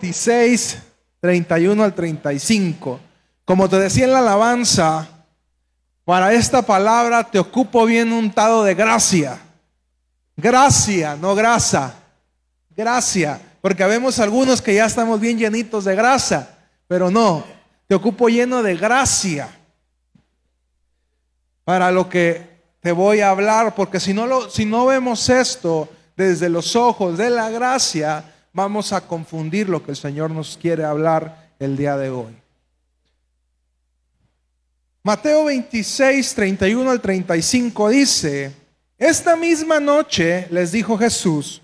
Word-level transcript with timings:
26, 0.00 0.78
31 1.20 1.84
al 1.84 1.94
35. 1.94 3.00
Como 3.44 3.68
te 3.68 3.78
decía 3.78 4.06
en 4.06 4.12
la 4.12 4.20
alabanza, 4.20 5.06
para 6.06 6.32
esta 6.32 6.62
palabra 6.62 7.24
te 7.24 7.38
ocupo 7.38 7.84
bien 7.84 8.10
untado 8.12 8.64
de 8.64 8.74
gracia. 8.74 9.38
Gracia, 10.36 11.16
no 11.16 11.34
grasa. 11.34 11.94
Gracia. 12.74 13.40
Porque 13.60 13.84
vemos 13.84 14.18
algunos 14.18 14.62
que 14.62 14.74
ya 14.74 14.86
estamos 14.86 15.20
bien 15.20 15.38
llenitos 15.38 15.84
de 15.84 15.94
grasa, 15.94 16.56
pero 16.88 17.10
no, 17.10 17.44
te 17.86 17.94
ocupo 17.94 18.30
lleno 18.30 18.62
de 18.62 18.74
gracia 18.74 19.50
para 21.64 21.90
lo 21.90 22.08
que 22.08 22.48
te 22.80 22.92
voy 22.92 23.20
a 23.20 23.28
hablar, 23.28 23.74
porque 23.74 24.00
si 24.00 24.14
no, 24.14 24.26
lo, 24.26 24.48
si 24.48 24.64
no 24.64 24.86
vemos 24.86 25.28
esto 25.28 25.90
desde 26.16 26.48
los 26.48 26.74
ojos 26.74 27.18
de 27.18 27.28
la 27.28 27.50
gracia, 27.50 28.29
vamos 28.52 28.92
a 28.92 29.00
confundir 29.00 29.68
lo 29.68 29.82
que 29.82 29.92
el 29.92 29.96
Señor 29.96 30.30
nos 30.30 30.56
quiere 30.56 30.84
hablar 30.84 31.50
el 31.58 31.76
día 31.76 31.96
de 31.96 32.10
hoy. 32.10 32.36
Mateo 35.02 35.46
26, 35.46 36.34
31 36.34 36.90
al 36.90 37.00
35 37.00 37.88
dice, 37.88 38.52
esta 38.98 39.34
misma 39.34 39.80
noche 39.80 40.46
les 40.50 40.72
dijo 40.72 40.98
Jesús, 40.98 41.62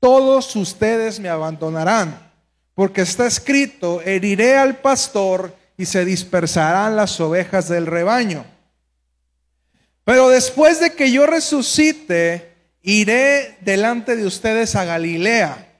todos 0.00 0.56
ustedes 0.56 1.20
me 1.20 1.28
abandonarán, 1.28 2.32
porque 2.74 3.02
está 3.02 3.26
escrito, 3.26 4.00
heriré 4.02 4.56
al 4.56 4.78
pastor 4.78 5.54
y 5.76 5.86
se 5.86 6.04
dispersarán 6.04 6.96
las 6.96 7.20
ovejas 7.20 7.68
del 7.68 7.86
rebaño. 7.86 8.44
Pero 10.04 10.28
después 10.28 10.80
de 10.80 10.92
que 10.94 11.12
yo 11.12 11.26
resucite, 11.26 12.52
iré 12.82 13.56
delante 13.60 14.16
de 14.16 14.26
ustedes 14.26 14.74
a 14.74 14.84
Galilea. 14.84 15.71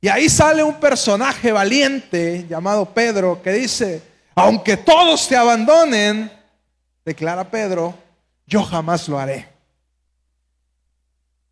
Y 0.00 0.08
ahí 0.08 0.28
sale 0.28 0.62
un 0.62 0.80
personaje 0.80 1.52
valiente 1.52 2.46
llamado 2.48 2.86
Pedro 2.86 3.42
que 3.42 3.52
dice, 3.52 4.02
aunque 4.34 4.76
todos 4.78 5.28
te 5.28 5.36
abandonen, 5.36 6.32
declara 7.04 7.50
Pedro, 7.50 7.94
yo 8.46 8.62
jamás 8.62 9.08
lo 9.08 9.18
haré. 9.18 9.46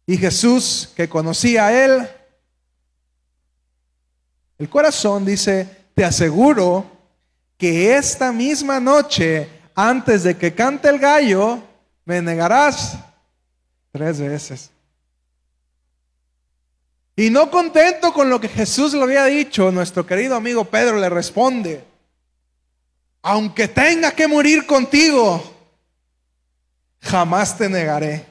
Y 0.06 0.16
Jesús, 0.16 0.90
que 0.96 1.08
conocía 1.08 1.66
a 1.66 1.84
él, 1.84 2.08
el 4.56 4.68
corazón 4.70 5.26
dice, 5.26 5.68
te 5.94 6.04
aseguro 6.04 6.90
que 7.58 7.94
esta 7.96 8.32
misma 8.32 8.80
noche, 8.80 9.48
antes 9.74 10.22
de 10.22 10.36
que 10.38 10.54
cante 10.54 10.88
el 10.88 10.98
gallo, 10.98 11.62
me 12.06 12.22
negarás 12.22 12.98
tres 13.92 14.18
veces. 14.18 14.70
Y 17.18 17.30
no 17.30 17.50
contento 17.50 18.12
con 18.12 18.30
lo 18.30 18.40
que 18.40 18.48
Jesús 18.48 18.94
le 18.94 19.02
había 19.02 19.24
dicho, 19.24 19.72
nuestro 19.72 20.06
querido 20.06 20.36
amigo 20.36 20.64
Pedro 20.66 21.00
le 21.00 21.08
responde, 21.08 21.82
aunque 23.22 23.66
tenga 23.66 24.12
que 24.12 24.28
morir 24.28 24.64
contigo, 24.66 25.42
jamás 27.00 27.58
te 27.58 27.68
negaré. 27.68 28.24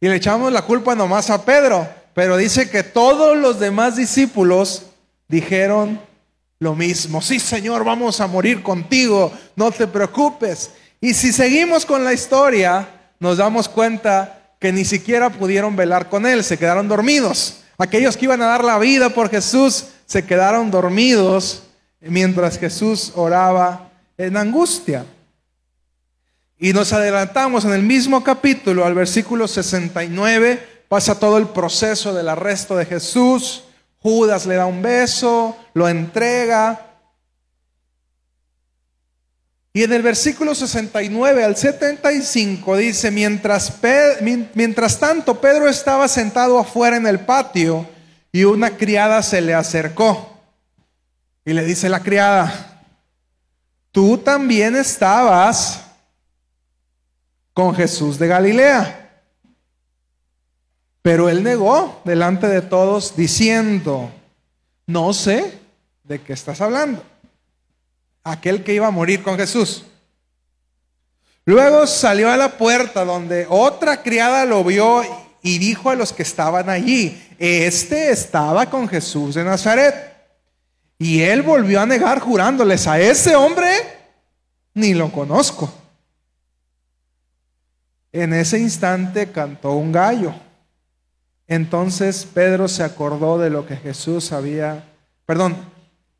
Y 0.00 0.08
le 0.08 0.16
echamos 0.16 0.50
la 0.50 0.62
culpa 0.62 0.94
nomás 0.94 1.28
a 1.28 1.44
Pedro, 1.44 1.86
pero 2.14 2.38
dice 2.38 2.70
que 2.70 2.82
todos 2.82 3.36
los 3.36 3.60
demás 3.60 3.96
discípulos 3.96 4.86
dijeron 5.28 6.00
lo 6.58 6.74
mismo. 6.74 7.20
Sí, 7.20 7.38
Señor, 7.38 7.84
vamos 7.84 8.18
a 8.22 8.26
morir 8.26 8.62
contigo, 8.62 9.30
no 9.56 9.70
te 9.70 9.86
preocupes. 9.86 10.70
Y 11.02 11.12
si 11.12 11.34
seguimos 11.34 11.84
con 11.84 12.02
la 12.02 12.14
historia, 12.14 12.88
nos 13.20 13.36
damos 13.36 13.68
cuenta 13.68 14.35
que 14.58 14.72
ni 14.72 14.84
siquiera 14.84 15.30
pudieron 15.30 15.76
velar 15.76 16.08
con 16.08 16.26
él, 16.26 16.44
se 16.44 16.58
quedaron 16.58 16.88
dormidos. 16.88 17.58
Aquellos 17.78 18.16
que 18.16 18.24
iban 18.24 18.42
a 18.42 18.46
dar 18.46 18.64
la 18.64 18.78
vida 18.78 19.10
por 19.10 19.28
Jesús 19.28 19.86
se 20.06 20.24
quedaron 20.24 20.70
dormidos 20.70 21.62
mientras 22.00 22.58
Jesús 22.58 23.12
oraba 23.14 23.90
en 24.16 24.36
angustia. 24.36 25.04
Y 26.58 26.72
nos 26.72 26.92
adelantamos 26.92 27.66
en 27.66 27.72
el 27.72 27.82
mismo 27.82 28.24
capítulo, 28.24 28.86
al 28.86 28.94
versículo 28.94 29.46
69, 29.46 30.84
pasa 30.88 31.18
todo 31.18 31.36
el 31.36 31.48
proceso 31.48 32.14
del 32.14 32.30
arresto 32.30 32.76
de 32.76 32.86
Jesús. 32.86 33.64
Judas 33.98 34.46
le 34.46 34.54
da 34.54 34.64
un 34.64 34.80
beso, 34.80 35.56
lo 35.74 35.88
entrega. 35.88 36.85
Y 39.76 39.82
en 39.82 39.92
el 39.92 40.00
versículo 40.00 40.54
69 40.54 41.44
al 41.44 41.54
75 41.54 42.78
dice, 42.78 43.10
mientras, 43.10 43.78
mientras 44.54 44.98
tanto 44.98 45.38
Pedro 45.38 45.68
estaba 45.68 46.08
sentado 46.08 46.58
afuera 46.58 46.96
en 46.96 47.06
el 47.06 47.20
patio 47.20 47.86
y 48.32 48.44
una 48.44 48.78
criada 48.78 49.22
se 49.22 49.42
le 49.42 49.52
acercó. 49.52 50.40
Y 51.44 51.52
le 51.52 51.62
dice 51.62 51.90
la 51.90 52.00
criada, 52.00 52.86
tú 53.92 54.16
también 54.16 54.76
estabas 54.76 55.82
con 57.52 57.74
Jesús 57.74 58.18
de 58.18 58.28
Galilea. 58.28 59.10
Pero 61.02 61.28
él 61.28 61.42
negó 61.42 62.00
delante 62.06 62.46
de 62.48 62.62
todos 62.62 63.14
diciendo, 63.14 64.10
no 64.86 65.12
sé 65.12 65.60
de 66.02 66.18
qué 66.22 66.32
estás 66.32 66.62
hablando. 66.62 67.04
Aquel 68.28 68.64
que 68.64 68.74
iba 68.74 68.88
a 68.88 68.90
morir 68.90 69.22
con 69.22 69.36
Jesús. 69.36 69.84
Luego 71.44 71.86
salió 71.86 72.30
a 72.30 72.36
la 72.36 72.58
puerta 72.58 73.04
donde 73.04 73.46
otra 73.48 74.02
criada 74.02 74.44
lo 74.44 74.64
vio 74.64 75.02
y 75.42 75.58
dijo 75.58 75.90
a 75.90 75.94
los 75.94 76.12
que 76.12 76.24
estaban 76.24 76.68
allí, 76.68 77.22
este 77.38 78.10
estaba 78.10 78.68
con 78.68 78.88
Jesús 78.88 79.36
de 79.36 79.44
Nazaret. 79.44 79.94
Y 80.98 81.20
él 81.22 81.42
volvió 81.42 81.80
a 81.80 81.86
negar 81.86 82.18
jurándoles, 82.18 82.88
a 82.88 82.98
ese 82.98 83.36
hombre 83.36 83.68
ni 84.74 84.92
lo 84.92 85.12
conozco. 85.12 85.72
En 88.12 88.32
ese 88.32 88.58
instante 88.58 89.30
cantó 89.30 89.72
un 89.72 89.92
gallo. 89.92 90.34
Entonces 91.46 92.26
Pedro 92.32 92.66
se 92.66 92.82
acordó 92.82 93.38
de 93.38 93.50
lo 93.50 93.66
que 93.66 93.76
Jesús 93.76 94.32
había, 94.32 94.84
perdón, 95.26 95.56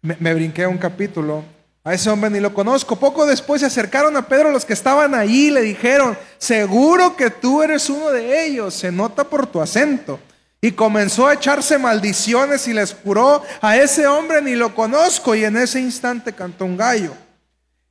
me, 0.02 0.34
brinqué 0.34 0.66
un 0.68 0.78
capítulo. 0.78 1.42
A 1.86 1.94
ese 1.94 2.10
hombre 2.10 2.28
ni 2.30 2.40
lo 2.40 2.52
conozco. 2.52 2.96
Poco 2.96 3.24
después 3.26 3.60
se 3.60 3.68
acercaron 3.68 4.16
a 4.16 4.26
Pedro 4.26 4.50
los 4.50 4.64
que 4.64 4.72
estaban 4.72 5.14
ahí 5.14 5.46
y 5.46 5.50
le 5.52 5.62
dijeron, 5.62 6.18
seguro 6.36 7.14
que 7.14 7.30
tú 7.30 7.62
eres 7.62 7.88
uno 7.88 8.10
de 8.10 8.44
ellos, 8.44 8.74
se 8.74 8.90
nota 8.90 9.22
por 9.22 9.46
tu 9.46 9.60
acento. 9.60 10.18
Y 10.60 10.72
comenzó 10.72 11.28
a 11.28 11.34
echarse 11.34 11.78
maldiciones 11.78 12.66
y 12.66 12.72
les 12.72 12.92
juró, 12.92 13.40
a 13.60 13.76
ese 13.76 14.04
hombre 14.08 14.42
ni 14.42 14.56
lo 14.56 14.74
conozco. 14.74 15.36
Y 15.36 15.44
en 15.44 15.56
ese 15.56 15.78
instante 15.78 16.32
cantó 16.32 16.64
un 16.64 16.76
gallo. 16.76 17.12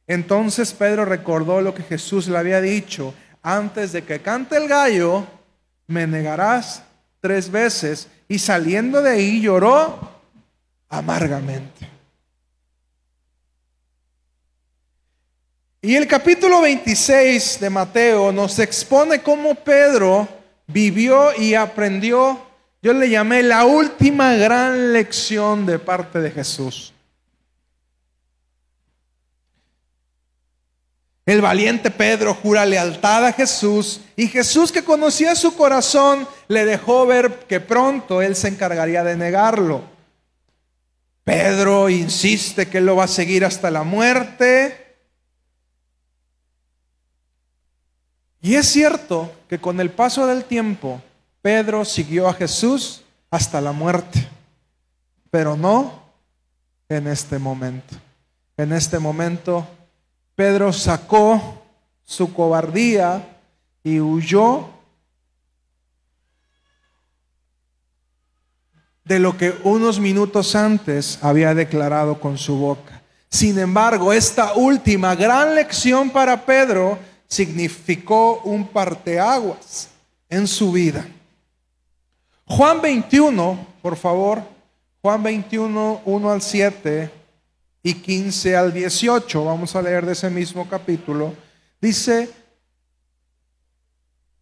Entonces 0.07 0.73
Pedro 0.73 1.05
recordó 1.05 1.61
lo 1.61 1.73
que 1.73 1.83
Jesús 1.83 2.27
le 2.27 2.37
había 2.37 2.59
dicho, 2.59 3.13
antes 3.41 3.93
de 3.93 4.03
que 4.03 4.19
cante 4.19 4.57
el 4.57 4.67
gallo, 4.67 5.25
me 5.87 6.05
negarás 6.05 6.83
tres 7.21 7.49
veces. 7.49 8.09
Y 8.27 8.39
saliendo 8.39 9.01
de 9.01 9.11
ahí 9.11 9.39
lloró 9.39 10.11
amargamente. 10.89 11.94
Y 15.85 15.95
el 15.95 16.07
capítulo 16.07 16.61
26 16.61 17.59
de 17.59 17.69
Mateo 17.69 18.31
nos 18.31 18.57
expone 18.57 19.21
cómo 19.21 19.53
Pedro 19.53 20.27
vivió 20.65 21.39
y 21.39 21.53
aprendió 21.53 22.41
yo 22.81 22.91
le 22.91 23.07
llamé 23.07 23.43
la 23.43 23.65
última 23.65 24.33
gran 24.33 24.93
lección 24.93 25.67
de 25.67 25.77
parte 25.77 26.21
de 26.21 26.31
Jesús. 26.31 26.91
El 31.27 31.41
valiente 31.41 31.91
Pedro 31.91 32.33
jura 32.33 32.65
lealtad 32.65 33.23
a 33.23 33.31
Jesús 33.31 34.01
y 34.15 34.27
Jesús 34.27 34.71
que 34.71 34.83
conocía 34.83 35.35
su 35.35 35.55
corazón 35.55 36.27
le 36.47 36.65
dejó 36.65 37.05
ver 37.05 37.45
que 37.47 37.59
pronto 37.59 38.23
él 38.23 38.35
se 38.35 38.47
encargaría 38.47 39.03
de 39.03 39.17
negarlo. 39.17 39.83
Pedro 41.23 41.89
insiste 41.89 42.69
que 42.69 42.79
él 42.79 42.87
lo 42.87 42.95
va 42.95 43.03
a 43.03 43.07
seguir 43.07 43.45
hasta 43.45 43.69
la 43.69 43.83
muerte. 43.83 44.84
Y 48.45 48.53
es 48.53 48.67
cierto 48.67 49.33
que 49.49 49.59
con 49.59 49.79
el 49.79 49.89
paso 49.89 50.27
del 50.27 50.43
tiempo 50.43 51.01
Pedro 51.41 51.83
siguió 51.83 52.27
a 52.27 52.33
Jesús 52.35 53.01
hasta 53.31 53.59
la 53.59 53.71
muerte, 53.71 54.29
pero 55.31 55.57
no 55.57 56.03
en 56.87 57.07
este 57.07 57.39
momento. 57.39 57.95
En 58.55 58.71
este 58.71 58.99
momento, 58.99 59.67
Pedro 60.35 60.71
sacó 60.71 61.63
su 62.03 62.35
cobardía 62.35 63.35
y 63.83 63.99
huyó 63.99 64.69
de 69.05 69.17
lo 69.17 69.35
que 69.37 69.55
unos 69.63 69.99
minutos 69.99 70.55
antes 70.55 71.17
había 71.23 71.55
declarado 71.55 72.19
con 72.19 72.37
su 72.37 72.57
boca. 72.57 73.01
Sin 73.27 73.57
embargo, 73.57 74.13
esta 74.13 74.53
última 74.53 75.15
gran 75.15 75.55
lección 75.55 76.11
para 76.11 76.45
Pedro 76.45 76.99
significó 77.27 78.41
un 78.43 78.67
parteaguas 78.67 79.89
en 80.29 80.47
su 80.47 80.71
vida. 80.71 81.07
Juan 82.45 82.81
21, 82.81 83.67
por 83.81 83.95
favor. 83.95 84.43
Juan 85.01 85.21
21, 85.21 86.01
1 86.05 86.31
al 86.31 86.41
7 86.41 87.11
y 87.83 87.93
15 87.93 88.55
al 88.55 88.73
18. 88.73 89.45
Vamos 89.45 89.75
a 89.75 89.81
leer 89.81 90.05
de 90.05 90.13
ese 90.13 90.29
mismo 90.29 90.67
capítulo. 90.67 91.33
Dice, 91.79 92.29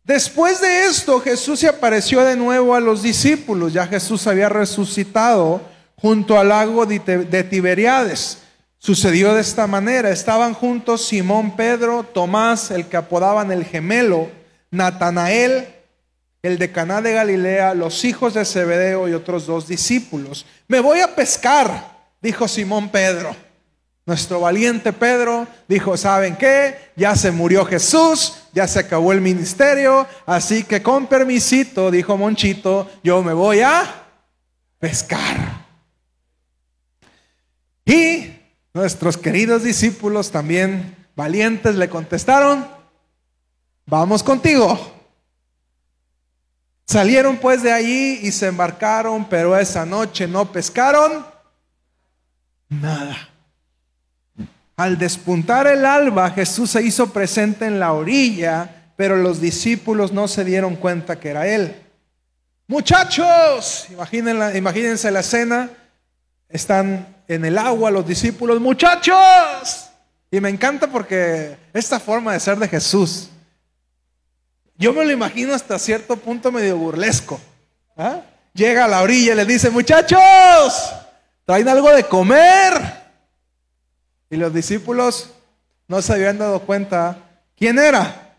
después 0.04 0.62
de 0.62 0.86
esto 0.86 1.20
Jesús 1.20 1.60
se 1.60 1.68
apareció 1.68 2.24
de 2.24 2.38
nuevo 2.38 2.76
a 2.76 2.80
los 2.80 3.04
discípulos. 3.04 3.74
Ya 3.74 3.88
Jesús 3.88 4.28
había 4.28 4.50
resucitado 4.50 5.62
junto 5.98 6.38
al 6.38 6.50
lago 6.50 6.86
de 6.86 7.44
Tiberiades. 7.50 8.43
Sucedió 8.86 9.34
de 9.34 9.40
esta 9.40 9.66
manera. 9.66 10.10
Estaban 10.10 10.54
juntos 10.54 11.06
Simón, 11.06 11.56
Pedro, 11.56 12.04
Tomás, 12.04 12.70
el 12.70 12.88
que 12.88 12.98
apodaban 12.98 13.50
el 13.50 13.64
gemelo, 13.64 14.30
Natanael, 14.72 15.70
el 16.42 16.58
de 16.58 16.70
Caná 16.70 17.02
de 17.02 17.14
Galilea, 17.14 17.76
los 17.76 18.04
hijos 18.04 18.34
de 18.34 18.44
Zebedeo 18.44 19.08
y 19.08 19.14
otros 19.14 19.46
dos 19.46 19.70
discípulos. 19.70 20.46
Me 20.68 20.82
voy 20.82 21.00
a 21.00 21.16
pescar, 21.16 21.96
dijo 22.22 22.46
Simón 22.46 22.90
Pedro. 22.90 23.34
Nuestro 24.06 24.42
valiente 24.42 24.92
Pedro 24.92 25.48
dijo, 25.70 25.96
¿saben 25.96 26.36
qué? 26.36 26.92
Ya 26.98 27.16
se 27.16 27.32
murió 27.32 27.64
Jesús, 27.64 28.34
ya 28.52 28.68
se 28.68 28.80
acabó 28.80 29.14
el 29.14 29.22
ministerio, 29.22 30.06
así 30.26 30.66
que 30.66 30.84
con 30.84 31.08
permisito, 31.08 31.90
dijo 31.90 32.18
Monchito, 32.18 32.92
yo 33.02 33.24
me 33.24 33.32
voy 33.32 33.62
a 33.62 33.86
pescar. 34.78 35.64
Y 37.86 38.44
nuestros 38.74 39.18
queridos 39.18 39.64
discípulos 39.64 40.32
también 40.32 40.96
valientes 41.16 41.76
le 41.76 41.90
contestaron, 41.90 42.68
vamos 43.86 44.24
contigo. 44.24 44.92
Salieron 46.86 47.38
pues 47.38 47.64
de 47.64 47.72
allí 47.72 48.20
y 48.24 48.32
se 48.32 48.48
embarcaron, 48.48 49.26
pero 49.30 49.58
esa 49.58 49.86
noche 49.86 50.28
no 50.28 50.52
pescaron 50.52 51.26
nada. 52.68 53.30
Al 54.76 54.98
despuntar 54.98 55.68
el 55.68 55.86
alba, 55.86 56.32
Jesús 56.32 56.72
se 56.72 56.82
hizo 56.82 57.14
presente 57.14 57.68
en 57.68 57.80
la 57.80 57.94
orilla, 57.94 58.92
pero 58.96 59.18
los 59.18 59.40
discípulos 59.40 60.12
no 60.12 60.28
se 60.28 60.44
dieron 60.44 60.76
cuenta 60.76 61.20
que 61.20 61.30
era 61.30 61.48
Él. 61.48 61.76
Muchachos, 62.68 63.88
imagínense 64.54 65.12
la 65.12 65.20
escena, 65.20 65.70
están 66.54 67.16
en 67.28 67.44
el 67.44 67.58
agua 67.58 67.90
los 67.92 68.08
discípulos, 68.08 68.62
muchachos. 68.62 69.90
Y 70.30 70.40
me 70.40 70.50
encanta 70.50 70.88
porque 70.88 71.58
esta 71.74 72.00
forma 72.00 72.34
de 72.34 72.40
ser 72.40 72.58
de 72.58 72.68
Jesús, 72.68 73.30
yo 74.78 74.94
me 74.94 75.04
lo 75.04 75.12
imagino 75.12 75.54
hasta 75.54 75.80
cierto 75.80 76.16
punto 76.16 76.52
medio 76.52 76.78
burlesco. 76.78 77.42
¿ah? 77.98 78.22
Llega 78.54 78.86
a 78.86 78.88
la 78.88 79.02
orilla 79.02 79.34
y 79.34 79.36
le 79.36 79.46
dice, 79.46 79.72
muchachos, 79.72 80.94
traen 81.44 81.68
algo 81.68 81.92
de 81.92 82.04
comer. 82.04 83.02
Y 84.30 84.36
los 84.36 84.54
discípulos 84.54 85.32
no 85.88 86.04
se 86.04 86.14
habían 86.14 86.38
dado 86.38 86.60
cuenta 86.60 87.18
quién 87.58 87.80
era. 87.80 88.36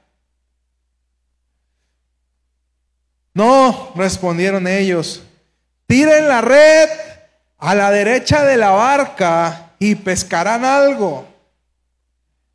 No, 3.33 3.93
respondieron 3.97 4.69
ellos, 4.69 5.21
tiren 5.89 6.29
la 6.29 6.41
red 6.41 6.89
a 7.65 7.75
la 7.75 7.91
derecha 7.91 8.45
de 8.45 8.59
la 8.59 8.73
barca 8.73 9.71
y 9.79 9.95
pescarán 9.95 10.67
algo. 10.67 11.27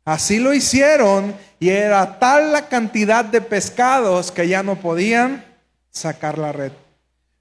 Así 0.04 0.38
lo 0.38 0.54
hicieron 0.54 1.34
y 1.58 1.70
era 1.70 2.20
tal 2.20 2.52
la 2.52 2.68
cantidad 2.68 3.24
de 3.24 3.40
pescados 3.40 4.30
que 4.30 4.46
ya 4.46 4.62
no 4.62 4.76
podían 4.76 5.44
sacar 5.90 6.38
la 6.38 6.52
red. 6.52 6.70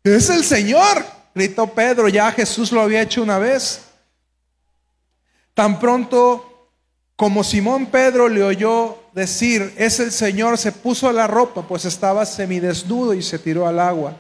Es 0.03 0.31
el 0.31 0.43
Señor, 0.43 1.05
gritó 1.35 1.67
Pedro, 1.67 2.07
ya 2.07 2.31
Jesús 2.31 2.71
lo 2.71 2.81
había 2.81 3.03
hecho 3.03 3.21
una 3.21 3.37
vez. 3.37 3.81
Tan 5.53 5.79
pronto 5.79 6.71
como 7.15 7.43
Simón 7.43 7.85
Pedro 7.85 8.29
le 8.29 8.41
oyó 8.41 8.97
decir, 9.13 9.75
es 9.77 9.99
el 9.99 10.11
Señor, 10.11 10.57
se 10.57 10.71
puso 10.71 11.11
la 11.11 11.27
ropa, 11.27 11.61
pues 11.67 11.85
estaba 11.85 12.25
semidesnudo 12.25 13.13
y 13.13 13.21
se 13.21 13.37
tiró 13.37 13.67
al 13.67 13.79
agua. 13.79 14.15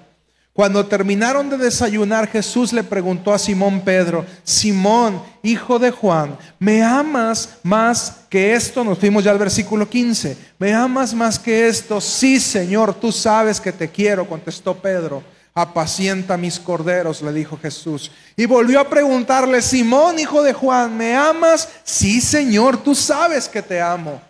Cuando 0.59 0.85
terminaron 0.85 1.49
de 1.49 1.55
desayunar, 1.55 2.27
Jesús 2.27 2.73
le 2.73 2.83
preguntó 2.83 3.33
a 3.33 3.39
Simón 3.39 3.79
Pedro, 3.79 4.25
Simón, 4.43 5.23
hijo 5.41 5.79
de 5.79 5.89
Juan, 5.89 6.37
¿me 6.59 6.83
amas 6.83 7.59
más 7.63 8.25
que 8.29 8.53
esto? 8.53 8.83
Nos 8.83 8.99
fuimos 8.99 9.23
ya 9.23 9.31
al 9.31 9.37
versículo 9.37 9.89
15. 9.89 10.37
¿Me 10.57 10.73
amas 10.73 11.13
más 11.13 11.39
que 11.39 11.69
esto? 11.69 12.01
Sí, 12.01 12.41
Señor, 12.41 12.93
tú 12.93 13.09
sabes 13.09 13.61
que 13.61 13.71
te 13.71 13.87
quiero, 13.87 14.27
contestó 14.27 14.75
Pedro 14.75 15.23
apacienta 15.53 16.35
mis 16.35 16.59
corderos, 16.59 17.21
le 17.21 17.31
dijo 17.31 17.57
Jesús. 17.57 18.11
Y 18.35 18.45
volvió 18.45 18.81
a 18.81 18.89
preguntarle, 18.89 19.61
Simón, 19.61 20.19
hijo 20.19 20.43
de 20.43 20.51
Juan, 20.51 20.97
¿me 20.97 21.15
amas? 21.15 21.69
Sí, 21.85 22.19
Señor, 22.19 22.83
tú 22.83 22.93
sabes 22.95 23.47
que 23.47 23.61
te 23.61 23.79
amo. 23.79 24.21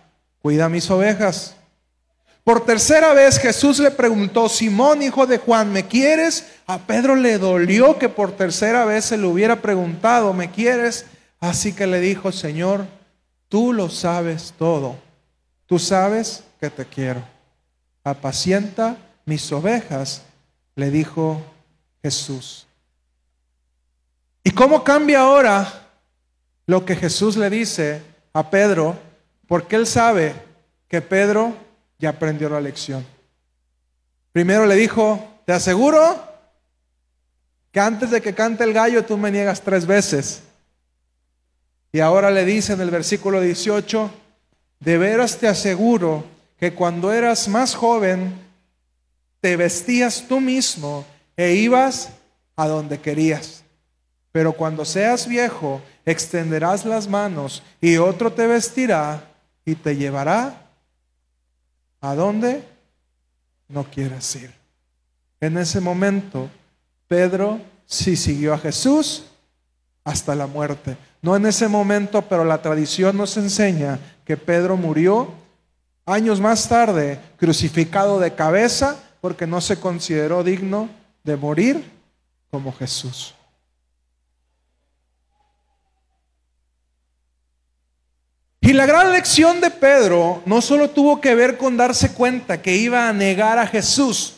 Cuida 0.44 0.70
mis 0.70 0.90
ovejas. 0.92 1.56
Por 2.44 2.66
tercera 2.66 3.14
vez 3.14 3.38
Jesús 3.38 3.80
le 3.80 3.92
preguntó, 3.92 4.50
Simón, 4.50 5.04
hijo 5.04 5.28
de 5.28 5.38
Juan, 5.38 5.72
¿me 5.72 5.88
quieres? 5.88 6.48
A 6.66 6.80
Pedro 6.80 7.16
le 7.16 7.38
dolió 7.38 8.00
que 8.00 8.10
por 8.10 8.32
tercera 8.32 8.86
vez 8.86 9.06
se 9.06 9.18
le 9.18 9.28
hubiera 9.28 9.62
preguntado, 9.62 10.34
¿me 10.34 10.50
quieres? 10.50 11.06
Así 11.40 11.74
que 11.74 11.88
le 11.88 12.00
dijo, 12.00 12.32
Señor, 12.32 12.86
tú 13.48 13.74
lo 13.74 13.90
sabes 13.90 14.54
todo. 14.58 14.96
Tú 15.66 15.78
sabes 15.78 16.44
que 16.60 16.70
te 16.70 16.86
quiero. 16.86 17.24
Apacienta 18.04 18.98
mis 19.26 19.52
ovejas 19.52 20.24
le 20.76 20.90
dijo 20.90 21.42
Jesús. 22.02 22.66
¿Y 24.44 24.52
cómo 24.52 24.84
cambia 24.84 25.22
ahora 25.22 25.88
lo 26.66 26.86
que 26.86 26.96
Jesús 26.96 27.38
le 27.38 27.50
dice 27.50 28.02
a 28.34 28.50
Pedro? 28.50 28.98
Porque 29.48 29.76
él 29.76 29.86
sabe 29.86 30.34
que 30.88 31.02
Pedro 31.02 31.54
ya 32.00 32.10
aprendió 32.10 32.50
la 32.50 32.62
lección. 32.62 33.06
Primero 34.32 34.66
le 34.66 34.76
dijo, 34.76 35.42
te 35.46 35.54
aseguro 35.54 36.24
que 37.72 37.80
antes 37.80 38.10
de 38.10 38.22
que 38.22 38.34
cante 38.34 38.64
el 38.64 38.74
gallo 38.74 39.06
tú 39.06 39.18
me 39.18 39.32
niegas 39.32 39.62
tres 39.62 39.86
veces. 39.86 40.44
Y 41.92 42.00
ahora 42.00 42.32
le 42.32 42.46
dice 42.46 42.74
en 42.74 42.82
el 42.82 42.90
versículo 42.90 43.42
18, 43.42 44.12
de 44.80 44.98
veras 44.98 45.38
te 45.38 45.48
aseguro 45.48 46.24
que 46.58 46.74
cuando 46.74 47.12
eras 47.12 47.48
más 47.48 47.76
joven 47.76 48.34
te 49.42 49.58
vestías 49.58 50.26
tú 50.28 50.40
mismo 50.40 51.06
e 51.36 51.54
ibas 51.54 52.10
a 52.56 52.68
donde 52.68 53.00
querías. 53.00 53.64
Pero 54.32 54.54
cuando 54.54 54.86
seas 54.86 55.28
viejo, 55.28 55.82
extenderás 56.06 56.86
las 56.86 57.08
manos 57.08 57.64
y 57.82 57.98
otro 57.98 58.32
te 58.32 58.48
vestirá 58.48 59.24
y 59.66 59.76
te 59.76 59.96
llevará 59.96 60.69
a 62.02 62.16
donde 62.16 62.64
no 63.68 63.84
quieras 63.84 64.36
ir. 64.36 64.52
En 65.42 65.58
ese 65.58 65.80
momento, 65.80 66.50
Pedro 67.08 67.60
sí 67.86 68.16
siguió 68.16 68.54
a 68.54 68.58
Jesús 68.58 69.26
hasta 70.04 70.36
la 70.36 70.48
muerte. 70.48 70.98
No 71.22 71.36
en 71.36 71.46
ese 71.46 71.68
momento, 71.68 72.22
pero 72.22 72.44
la 72.46 72.62
tradición 72.62 73.18
nos 73.18 73.38
enseña 73.38 74.00
que 74.26 74.38
Pedro 74.38 74.78
murió 74.78 75.30
años 76.06 76.40
más 76.40 76.68
tarde, 76.68 77.20
crucificado 77.38 78.20
de 78.20 78.34
cabeza 78.34 78.98
porque 79.22 79.46
no 79.46 79.62
se 79.62 79.80
consideró 79.80 80.44
digno 80.44 80.90
de 81.24 81.36
morir 81.36 81.84
como 82.50 82.74
Jesús. 82.74 83.36
Y 88.70 88.74
la 88.74 88.86
gran 88.86 89.12
lección 89.12 89.62
de 89.62 89.72
Pedro 89.72 90.44
no 90.46 90.62
solo 90.62 90.92
tuvo 90.92 91.20
que 91.20 91.34
ver 91.34 91.58
con 91.58 91.76
darse 91.76 92.14
cuenta 92.14 92.62
que 92.62 92.76
iba 92.76 93.10
a 93.10 93.14
negar 93.14 93.58
a 93.58 93.66
Jesús, 93.66 94.36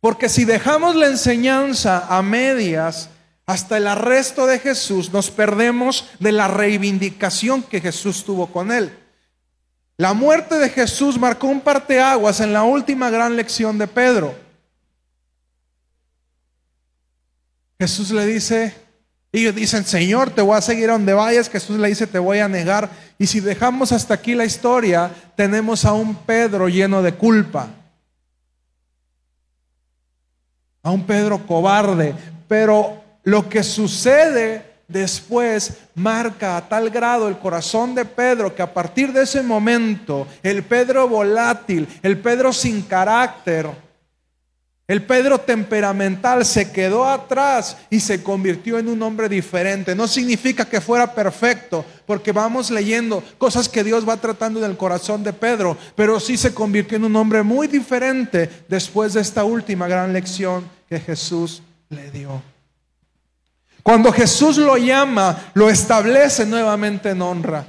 porque 0.00 0.28
si 0.28 0.44
dejamos 0.44 0.94
la 0.94 1.08
enseñanza 1.08 2.06
a 2.08 2.22
medias 2.22 3.08
hasta 3.44 3.78
el 3.78 3.88
arresto 3.88 4.46
de 4.46 4.60
Jesús, 4.60 5.12
nos 5.12 5.32
perdemos 5.32 6.08
de 6.20 6.30
la 6.30 6.46
reivindicación 6.46 7.60
que 7.64 7.80
Jesús 7.80 8.24
tuvo 8.24 8.46
con 8.46 8.70
él. 8.70 8.96
La 9.96 10.14
muerte 10.14 10.60
de 10.60 10.68
Jesús 10.68 11.18
marcó 11.18 11.48
un 11.48 11.60
parteaguas 11.60 12.38
en 12.38 12.52
la 12.52 12.62
última 12.62 13.10
gran 13.10 13.34
lección 13.34 13.78
de 13.78 13.88
Pedro. 13.88 14.32
Jesús 17.80 18.12
le 18.12 18.26
dice, 18.26 18.76
ellos 19.32 19.54
dicen, 19.54 19.86
Señor, 19.86 20.30
te 20.30 20.42
voy 20.42 20.58
a 20.58 20.60
seguir 20.60 20.90
a 20.90 20.92
donde 20.92 21.14
vayas. 21.14 21.48
Jesús 21.48 21.78
le 21.78 21.88
dice, 21.88 22.06
te 22.06 22.18
voy 22.18 22.38
a 22.38 22.48
negar. 22.48 22.90
Y 23.22 23.28
si 23.28 23.38
dejamos 23.38 23.92
hasta 23.92 24.14
aquí 24.14 24.34
la 24.34 24.44
historia, 24.44 25.08
tenemos 25.36 25.84
a 25.84 25.92
un 25.92 26.12
Pedro 26.12 26.68
lleno 26.68 27.02
de 27.02 27.14
culpa. 27.14 27.68
A 30.82 30.90
un 30.90 31.06
Pedro 31.06 31.46
cobarde. 31.46 32.16
Pero 32.48 33.00
lo 33.22 33.48
que 33.48 33.62
sucede 33.62 34.66
después 34.88 35.74
marca 35.94 36.56
a 36.56 36.68
tal 36.68 36.90
grado 36.90 37.28
el 37.28 37.38
corazón 37.38 37.94
de 37.94 38.04
Pedro 38.04 38.56
que 38.56 38.62
a 38.62 38.74
partir 38.74 39.12
de 39.12 39.22
ese 39.22 39.40
momento 39.40 40.26
el 40.42 40.64
Pedro 40.64 41.06
volátil, 41.06 41.86
el 42.02 42.18
Pedro 42.18 42.52
sin 42.52 42.82
carácter, 42.82 43.70
El 44.92 45.04
Pedro 45.04 45.38
temperamental 45.38 46.44
se 46.44 46.70
quedó 46.70 47.08
atrás 47.08 47.78
y 47.88 47.98
se 47.98 48.22
convirtió 48.22 48.78
en 48.78 48.88
un 48.88 49.02
hombre 49.02 49.26
diferente. 49.26 49.94
No 49.94 50.06
significa 50.06 50.66
que 50.66 50.82
fuera 50.82 51.14
perfecto, 51.14 51.82
porque 52.04 52.30
vamos 52.30 52.70
leyendo 52.70 53.24
cosas 53.38 53.70
que 53.70 53.84
Dios 53.84 54.06
va 54.06 54.18
tratando 54.18 54.62
en 54.62 54.70
el 54.70 54.76
corazón 54.76 55.24
de 55.24 55.32
Pedro, 55.32 55.78
pero 55.96 56.20
sí 56.20 56.36
se 56.36 56.52
convirtió 56.52 56.98
en 56.98 57.04
un 57.04 57.16
hombre 57.16 57.42
muy 57.42 57.68
diferente 57.68 58.50
después 58.68 59.14
de 59.14 59.22
esta 59.22 59.44
última 59.44 59.88
gran 59.88 60.12
lección 60.12 60.68
que 60.86 61.00
Jesús 61.00 61.62
le 61.88 62.10
dio. 62.10 62.42
Cuando 63.82 64.12
Jesús 64.12 64.58
lo 64.58 64.76
llama, 64.76 65.52
lo 65.54 65.70
establece 65.70 66.44
nuevamente 66.44 67.08
en 67.08 67.22
honra. 67.22 67.66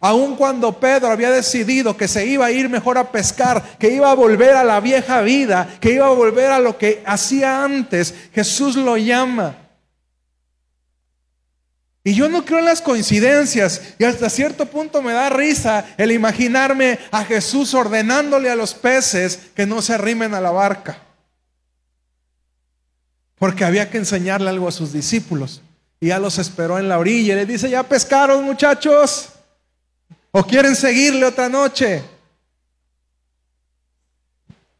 Aun 0.00 0.34
cuando 0.34 0.80
Pedro 0.80 1.08
había 1.08 1.30
decidido 1.30 1.94
que 1.94 2.08
se 2.08 2.24
iba 2.24 2.46
a 2.46 2.50
ir 2.50 2.70
mejor 2.70 2.96
a 2.96 3.12
pescar, 3.12 3.76
que 3.78 3.90
iba 3.90 4.10
a 4.10 4.14
volver 4.14 4.56
a 4.56 4.64
la 4.64 4.80
vieja 4.80 5.20
vida, 5.20 5.76
que 5.78 5.92
iba 5.92 6.06
a 6.06 6.10
volver 6.10 6.50
a 6.50 6.58
lo 6.58 6.78
que 6.78 7.02
hacía 7.04 7.62
antes, 7.62 8.14
Jesús 8.32 8.76
lo 8.76 8.96
llama. 8.96 9.56
Y 12.02 12.14
yo 12.14 12.30
no 12.30 12.46
creo 12.46 12.60
en 12.60 12.64
las 12.64 12.80
coincidencias 12.80 13.94
y 13.98 14.04
hasta 14.04 14.30
cierto 14.30 14.64
punto 14.64 15.02
me 15.02 15.12
da 15.12 15.28
risa 15.28 15.84
el 15.98 16.12
imaginarme 16.12 16.98
a 17.10 17.24
Jesús 17.24 17.74
ordenándole 17.74 18.48
a 18.48 18.56
los 18.56 18.72
peces 18.72 19.38
que 19.54 19.66
no 19.66 19.82
se 19.82 19.92
arrimen 19.92 20.32
a 20.32 20.40
la 20.40 20.50
barca. 20.50 20.98
Porque 23.38 23.66
había 23.66 23.90
que 23.90 23.98
enseñarle 23.98 24.48
algo 24.48 24.66
a 24.66 24.72
sus 24.72 24.94
discípulos. 24.94 25.60
Y 26.00 26.08
ya 26.08 26.18
los 26.18 26.38
esperó 26.38 26.78
en 26.78 26.88
la 26.88 26.98
orilla 26.98 27.34
y 27.34 27.36
le 27.36 27.44
dice, 27.44 27.68
ya 27.68 27.82
pescaron 27.82 28.44
muchachos. 28.44 29.29
¿O 30.32 30.44
quieren 30.44 30.76
seguirle 30.76 31.26
otra 31.26 31.48
noche? 31.48 32.02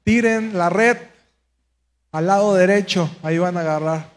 Tiren 0.04 0.56
la 0.56 0.68
red 0.70 0.96
al 2.12 2.26
lado 2.26 2.54
derecho, 2.54 3.08
ahí 3.22 3.38
van 3.38 3.56
a 3.56 3.60
agarrar. 3.60 4.10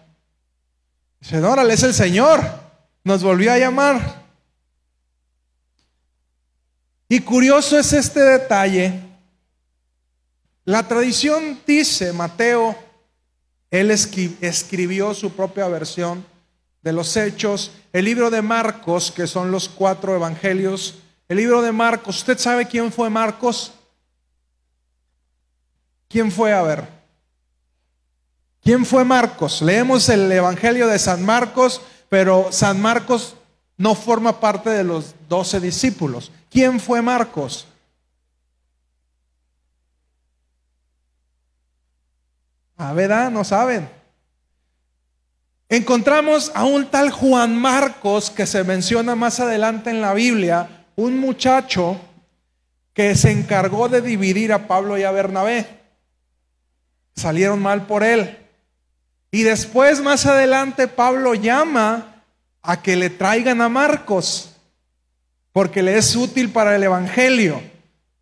Dice, 1.20 1.42
órale, 1.42 1.74
es 1.74 1.84
el 1.84 1.94
Señor. 1.94 2.42
Nos 3.04 3.24
volvió 3.24 3.52
a 3.52 3.58
llamar. 3.58 4.24
Y 7.08 7.20
curioso 7.20 7.78
es 7.78 7.94
este 7.94 8.20
detalle. 8.20 9.00
La 10.66 10.88
tradición 10.88 11.60
dice, 11.68 12.14
Mateo, 12.14 12.76
él 13.70 13.92
escribió 13.92 15.14
su 15.14 15.32
propia 15.32 15.68
versión 15.68 16.26
de 16.82 16.94
los 16.94 17.16
hechos, 17.16 17.72
el 17.92 18.06
libro 18.06 18.30
de 18.30 18.42
Marcos, 18.42 19.12
que 19.12 19.28
son 19.28 19.52
los 19.52 19.70
cuatro 19.70 20.16
evangelios, 20.16 21.03
el 21.34 21.38
libro 21.38 21.64
de 21.64 21.72
Marcos, 21.72 22.18
¿usted 22.18 22.38
sabe 22.38 22.68
quién 22.68 22.92
fue 22.92 23.10
Marcos? 23.10 23.74
¿Quién 26.08 26.32
fue? 26.32 26.54
A 26.54 26.62
ver. 26.62 26.88
¿Quién 28.62 28.86
fue 28.86 29.04
Marcos? 29.04 29.64
Leemos 29.64 30.08
el 30.10 30.32
Evangelio 30.32 30.88
de 30.88 31.00
San 31.00 31.26
Marcos, 31.26 31.82
pero 32.08 32.52
San 32.52 32.80
Marcos 32.80 33.36
no 33.78 33.96
forma 33.96 34.40
parte 34.40 34.70
de 34.70 34.84
los 34.84 35.16
doce 35.28 35.60
discípulos. 35.60 36.32
¿Quién 36.52 36.80
fue 36.80 37.02
Marcos? 37.02 37.66
Ah, 42.78 42.94
¿verdad? 42.94 43.32
No 43.32 43.44
saben. 43.44 43.90
Encontramos 45.68 46.52
a 46.54 46.64
un 46.66 46.86
tal 46.92 47.10
Juan 47.10 47.58
Marcos 47.58 48.30
que 48.30 48.46
se 48.46 48.64
menciona 48.64 49.16
más 49.16 49.40
adelante 49.40 49.90
en 49.90 50.00
la 50.00 50.14
Biblia, 50.14 50.83
un 50.96 51.18
muchacho 51.20 52.00
que 52.94 53.16
se 53.16 53.32
encargó 53.32 53.90
de 53.90 54.02
dividir 54.02 54.54
a 54.54 54.68
Pablo 54.68 54.98
y 54.98 55.04
a 55.04 55.12
Bernabé. 55.12 55.68
Salieron 57.16 57.62
mal 57.62 57.86
por 57.88 58.04
él. 58.04 58.38
Y 59.32 59.44
después, 59.44 60.02
más 60.02 60.26
adelante, 60.26 60.88
Pablo 60.88 61.34
llama 61.34 62.24
a 62.62 62.82
que 62.82 62.96
le 62.96 63.10
traigan 63.10 63.62
a 63.62 63.70
Marcos, 63.70 64.52
porque 65.52 65.82
le 65.82 65.98
es 65.98 66.16
útil 66.16 66.50
para 66.50 66.76
el 66.76 66.84
Evangelio. 66.84 67.62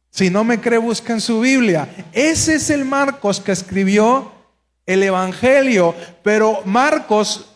Si 0.09 0.29
no 0.29 0.43
me 0.43 0.59
cree, 0.59 0.77
busca 0.77 1.13
en 1.13 1.21
su 1.21 1.41
Biblia. 1.41 1.87
Ese 2.11 2.55
es 2.55 2.69
el 2.69 2.85
Marcos 2.85 3.39
que 3.39 3.51
escribió 3.51 4.31
el 4.85 5.03
Evangelio, 5.03 5.95
pero 6.23 6.61
Marcos 6.65 7.50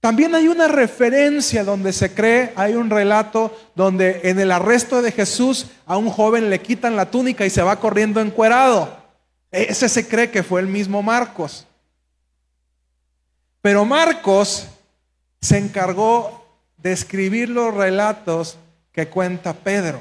también 0.00 0.34
hay 0.34 0.46
una 0.46 0.68
referencia 0.68 1.64
donde 1.64 1.92
se 1.92 2.14
cree, 2.14 2.52
hay 2.54 2.74
un 2.74 2.88
relato 2.88 3.56
donde 3.74 4.20
en 4.24 4.38
el 4.38 4.52
arresto 4.52 5.02
de 5.02 5.10
Jesús 5.10 5.66
a 5.86 5.96
un 5.96 6.08
joven 6.08 6.50
le 6.50 6.60
quitan 6.60 6.94
la 6.94 7.10
túnica 7.10 7.44
y 7.44 7.50
se 7.50 7.62
va 7.62 7.80
corriendo 7.80 8.20
encuerado. 8.20 8.96
Ese 9.50 9.88
se 9.88 10.06
cree 10.06 10.30
que 10.30 10.44
fue 10.44 10.60
el 10.60 10.68
mismo 10.68 11.02
Marcos. 11.02 11.66
Pero 13.60 13.84
Marcos 13.84 14.68
se 15.40 15.58
encargó 15.58 16.46
de 16.76 16.92
escribir 16.92 17.48
los 17.48 17.74
relatos 17.74 18.56
que 18.92 19.08
cuenta 19.08 19.52
Pedro. 19.52 20.00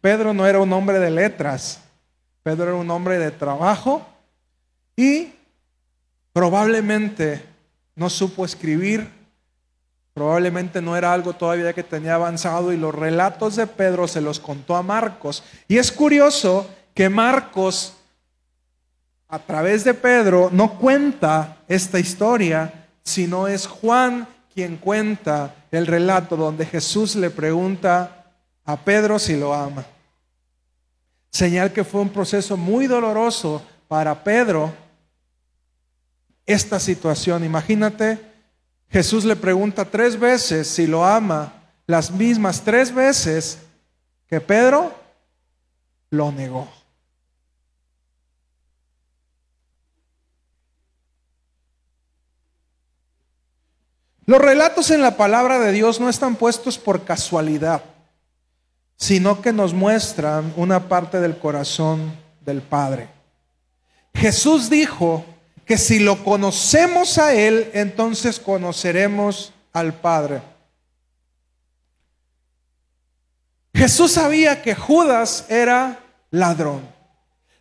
Pedro 0.00 0.32
no 0.32 0.46
era 0.46 0.60
un 0.60 0.72
hombre 0.72 1.00
de 1.00 1.10
letras, 1.10 1.80
Pedro 2.44 2.68
era 2.68 2.74
un 2.74 2.90
hombre 2.90 3.18
de 3.18 3.32
trabajo 3.32 4.06
y 4.96 5.32
probablemente 6.32 7.49
no 7.94 8.10
supo 8.10 8.44
escribir, 8.44 9.10
probablemente 10.14 10.82
no 10.82 10.96
era 10.96 11.12
algo 11.12 11.32
todavía 11.32 11.72
que 11.72 11.82
tenía 11.82 12.14
avanzado 12.14 12.72
y 12.72 12.76
los 12.76 12.94
relatos 12.94 13.56
de 13.56 13.66
Pedro 13.66 14.08
se 14.08 14.20
los 14.20 14.40
contó 14.40 14.76
a 14.76 14.82
Marcos. 14.82 15.42
Y 15.68 15.78
es 15.78 15.92
curioso 15.92 16.68
que 16.94 17.08
Marcos, 17.08 17.94
a 19.28 19.38
través 19.38 19.84
de 19.84 19.94
Pedro, 19.94 20.50
no 20.52 20.78
cuenta 20.78 21.58
esta 21.68 21.98
historia, 21.98 22.88
sino 23.02 23.48
es 23.48 23.66
Juan 23.66 24.26
quien 24.52 24.76
cuenta 24.76 25.54
el 25.70 25.86
relato 25.86 26.36
donde 26.36 26.66
Jesús 26.66 27.14
le 27.16 27.30
pregunta 27.30 28.32
a 28.64 28.76
Pedro 28.76 29.18
si 29.18 29.38
lo 29.38 29.54
ama. 29.54 29.84
Señal 31.30 31.72
que 31.72 31.84
fue 31.84 32.00
un 32.00 32.10
proceso 32.10 32.56
muy 32.56 32.86
doloroso 32.86 33.62
para 33.86 34.24
Pedro 34.24 34.72
esta 36.52 36.80
situación. 36.80 37.44
Imagínate, 37.44 38.18
Jesús 38.88 39.24
le 39.24 39.36
pregunta 39.36 39.84
tres 39.84 40.18
veces 40.18 40.66
si 40.66 40.86
lo 40.86 41.04
ama, 41.04 41.52
las 41.86 42.10
mismas 42.10 42.62
tres 42.62 42.92
veces 42.92 43.58
que 44.26 44.40
Pedro 44.40 44.94
lo 46.10 46.32
negó. 46.32 46.68
Los 54.26 54.40
relatos 54.40 54.92
en 54.92 55.02
la 55.02 55.16
palabra 55.16 55.58
de 55.58 55.72
Dios 55.72 55.98
no 55.98 56.08
están 56.08 56.36
puestos 56.36 56.78
por 56.78 57.04
casualidad, 57.04 57.82
sino 58.96 59.40
que 59.40 59.52
nos 59.52 59.74
muestran 59.74 60.52
una 60.56 60.88
parte 60.88 61.20
del 61.20 61.36
corazón 61.36 62.12
del 62.40 62.62
Padre. 62.62 63.08
Jesús 64.14 64.70
dijo 64.70 65.24
que 65.70 65.78
si 65.78 66.00
lo 66.00 66.24
conocemos 66.24 67.16
a 67.18 67.32
Él, 67.32 67.70
entonces 67.74 68.40
conoceremos 68.40 69.52
al 69.72 69.94
Padre. 69.94 70.42
Jesús 73.72 74.10
sabía 74.10 74.62
que 74.62 74.74
Judas 74.74 75.46
era 75.48 76.00
ladrón. 76.32 76.82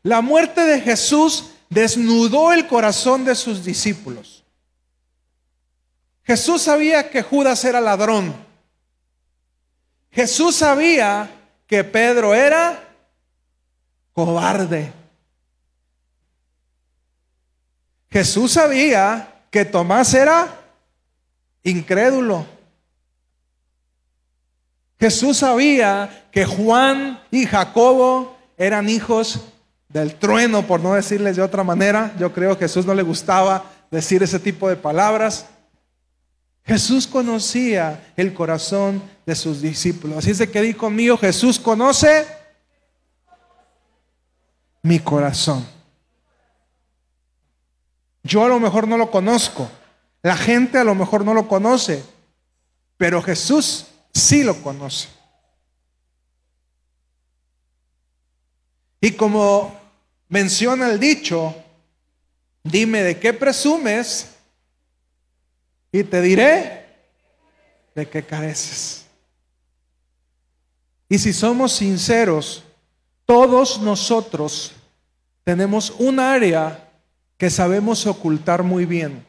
La 0.01 0.21
muerte 0.21 0.61
de 0.61 0.81
Jesús 0.81 1.51
desnudó 1.69 2.51
el 2.51 2.65
corazón 2.65 3.25
de 3.25 3.35
sus 3.35 3.63
discípulos. 3.63 4.43
Jesús 6.23 6.63
sabía 6.63 7.11
que 7.11 7.21
Judas 7.21 7.63
era 7.63 7.79
ladrón. 7.79 8.33
Jesús 10.09 10.55
sabía 10.55 11.29
que 11.67 11.83
Pedro 11.83 12.33
era 12.33 12.89
cobarde. 14.13 14.98
Jesús 18.11 18.53
sabía 18.53 19.43
que 19.51 19.65
Tomás 19.65 20.13
era 20.13 20.47
incrédulo. 21.63 22.45
Jesús 24.99 25.37
sabía 25.37 26.27
que 26.31 26.45
Juan 26.45 27.21
y 27.31 27.45
Jacobo 27.45 28.37
eran 28.57 28.89
hijos 28.89 29.39
del 29.87 30.15
trueno, 30.15 30.67
por 30.67 30.81
no 30.81 30.93
decirles 30.93 31.35
de 31.35 31.41
otra 31.41 31.63
manera. 31.63 32.13
Yo 32.19 32.33
creo 32.33 32.57
que 32.57 32.65
Jesús 32.65 32.85
no 32.85 32.93
le 32.93 33.03
gustaba 33.03 33.65
decir 33.89 34.21
ese 34.21 34.39
tipo 34.39 34.67
de 34.67 34.75
palabras. 34.75 35.45
Jesús 36.63 37.07
conocía 37.07 38.11
el 38.15 38.33
corazón 38.33 39.01
de 39.25 39.35
sus 39.35 39.61
discípulos. 39.61 40.17
Así 40.17 40.31
es 40.31 40.37
de 40.37 40.49
que 40.51 40.61
dijo 40.61 40.79
conmigo, 40.79 41.17
Jesús 41.17 41.57
conoce 41.57 42.27
mi 44.83 44.99
corazón. 44.99 45.78
Yo 48.29 48.45
a 48.45 48.47
lo 48.47 48.59
mejor 48.59 48.87
no 48.87 48.97
lo 48.97 49.11
conozco, 49.11 49.69
la 50.21 50.37
gente 50.37 50.77
a 50.77 50.83
lo 50.85 50.95
mejor 50.95 51.25
no 51.25 51.33
lo 51.33 51.47
conoce, 51.47 52.03
pero 52.95 53.21
Jesús 53.21 53.87
sí 54.13 54.43
lo 54.43 54.61
conoce. 54.61 55.09
Y 59.01 59.11
como 59.11 59.77
menciona 60.29 60.89
el 60.89 60.99
dicho, 60.99 61.55
Dime 62.63 63.03
de 63.03 63.19
qué 63.19 63.33
presumes 63.33 64.35
y 65.91 66.03
te 66.03 66.21
diré 66.21 66.85
de 67.95 68.07
qué 68.07 68.23
careces. 68.23 69.05
Y 71.07 71.17
si 71.17 71.33
somos 71.33 71.71
sinceros, 71.71 72.63
todos 73.25 73.79
nosotros 73.81 74.73
tenemos 75.43 75.91
un 75.97 76.19
área 76.19 76.88
que 77.39 77.49
sabemos 77.49 78.05
ocultar 78.05 78.63
muy 78.63 78.85
bien. 78.85 79.25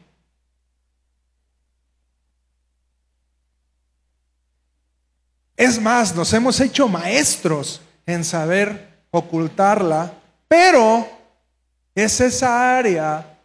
Es 5.55 5.81
más, 5.81 6.13
nos 6.13 6.33
hemos 6.33 6.59
hecho 6.59 6.89
maestros 6.89 7.81
en 8.05 8.25
saber 8.25 8.99
ocultarla, 9.11 10.13
pero 10.49 11.07
es 11.95 12.19
esa 12.19 12.77
área 12.77 13.39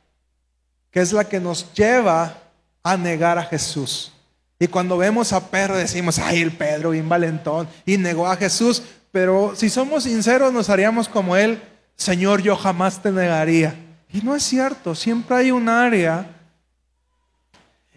que 0.90 1.00
es 1.00 1.12
la 1.12 1.24
que 1.24 1.38
nos 1.38 1.72
lleva 1.72 2.36
a 2.82 2.96
negar 2.96 3.38
a 3.38 3.44
Jesús. 3.44 4.12
Y 4.58 4.66
cuando 4.66 4.98
vemos 4.98 5.32
a 5.32 5.48
Pedro 5.48 5.76
decimos, 5.76 6.18
ay, 6.18 6.42
el 6.42 6.50
Pedro 6.50 6.90
bien 6.90 7.08
valentón 7.08 7.68
y 7.84 7.98
negó 7.98 8.26
a 8.26 8.36
Jesús, 8.36 8.82
pero 9.12 9.54
si 9.54 9.70
somos 9.70 10.02
sinceros 10.02 10.52
nos 10.52 10.70
haríamos 10.70 11.08
como 11.08 11.36
él, 11.36 11.62
Señor, 11.94 12.42
yo 12.42 12.56
jamás 12.56 13.00
te 13.00 13.12
negaría. 13.12 13.85
Y 14.16 14.22
no 14.22 14.34
es 14.34 14.44
cierto, 14.44 14.94
siempre 14.94 15.36
hay 15.36 15.50
un 15.50 15.68
área 15.68 16.26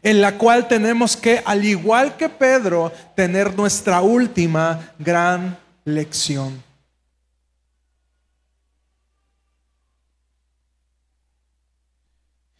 en 0.02 0.20
la 0.20 0.38
cual 0.38 0.68
tenemos 0.68 1.16
que, 1.16 1.42
al 1.46 1.64
igual 1.64 2.18
que 2.18 2.28
Pedro, 2.28 2.92
tener 3.16 3.56
nuestra 3.56 4.02
última 4.02 4.92
gran 5.00 5.58
lección. 5.86 6.62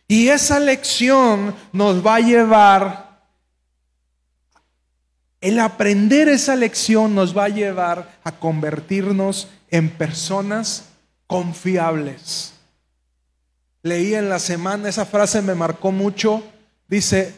Y 0.08 0.30
esa 0.30 0.58
lección 0.58 1.54
nos 1.74 2.06
va 2.06 2.16
a 2.16 2.20
llevar, 2.22 3.20
el 5.42 5.60
aprender 5.60 6.30
esa 6.30 6.56
lección 6.56 7.14
nos 7.14 7.38
va 7.38 7.44
a 7.44 7.50
llevar 7.50 8.20
a 8.24 8.32
convertirnos 8.32 9.50
en 9.70 9.90
personas 9.90 10.86
confiables. 11.28 12.54
Leí 13.82 14.14
en 14.14 14.30
la 14.30 14.40
semana, 14.40 14.90
esa 14.90 15.06
frase 15.06 15.42
me 15.42 15.56
marcó 15.56 15.92
mucho, 15.92 16.44
dice, 16.88 17.34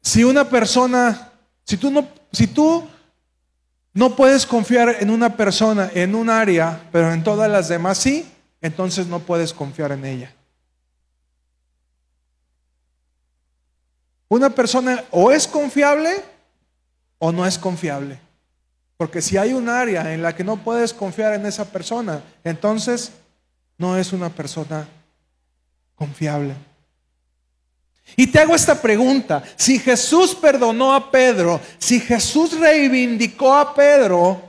si 0.00 0.24
una 0.24 0.48
persona, 0.48 1.32
si 1.64 1.76
tú 1.76 1.90
no, 3.92 4.16
puedes 4.16 4.46
confiar 4.46 4.96
en 5.00 5.10
una 5.10 5.36
persona 5.36 5.90
en 5.94 6.14
un 6.14 6.30
área, 6.30 6.88
pero 6.92 7.12
en 7.12 7.24
todas 7.24 7.50
las 7.50 7.68
demás 7.68 7.98
sí, 7.98 8.24
entonces 8.60 9.08
no 9.08 9.18
puedes 9.18 9.52
confiar 9.52 9.92
en 9.92 10.04
ella. 10.04 10.32
Una 14.28 14.50
persona 14.50 15.04
o 15.10 15.30
es 15.32 15.46
confiable 15.46 16.22
o 17.18 17.32
no 17.32 17.44
es 17.44 17.58
confiable. 17.58 18.18
Porque 18.96 19.20
si 19.20 19.36
hay 19.36 19.52
un 19.52 19.68
área 19.68 20.14
en 20.14 20.22
la 20.22 20.34
que 20.34 20.44
no 20.44 20.56
puedes 20.56 20.94
confiar 20.94 21.34
en 21.34 21.44
esa 21.46 21.66
persona, 21.66 22.22
entonces 22.44 23.12
no 23.76 23.96
es 23.98 24.12
una 24.12 24.30
persona 24.30 24.88
confiable. 25.96 26.54
Y 28.14 28.28
te 28.28 28.38
hago 28.38 28.54
esta 28.54 28.80
pregunta, 28.80 29.42
si 29.56 29.78
Jesús 29.78 30.34
perdonó 30.34 30.94
a 30.94 31.10
Pedro, 31.10 31.60
si 31.78 31.98
Jesús 31.98 32.58
reivindicó 32.58 33.52
a 33.52 33.74
Pedro, 33.74 34.40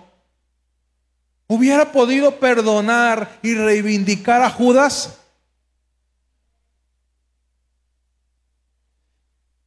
¿hubiera 1.48 1.92
podido 1.92 2.40
perdonar 2.40 3.40
y 3.42 3.56
reivindicar 3.56 4.44
a 4.44 4.50
Judas? 4.52 5.18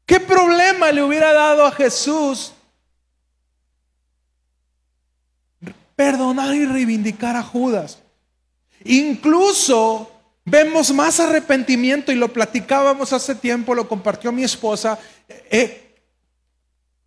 ¿Qué 0.06 0.20
problema 0.20 0.92
le 0.92 1.02
hubiera 1.02 1.32
dado 1.32 1.66
a 1.66 1.72
Jesús 1.72 2.52
perdonar 5.96 6.54
y 6.54 6.64
reivindicar 6.64 7.36
a 7.36 7.42
Judas? 7.42 7.98
Incluso 8.84 10.10
vemos 10.50 10.92
más 10.92 11.20
arrepentimiento 11.20 12.10
y 12.12 12.16
lo 12.16 12.32
platicábamos 12.32 13.12
hace 13.12 13.34
tiempo, 13.34 13.74
lo 13.74 13.88
compartió 13.88 14.32
mi 14.32 14.42
esposa. 14.42 14.98
Eh, 15.28 15.86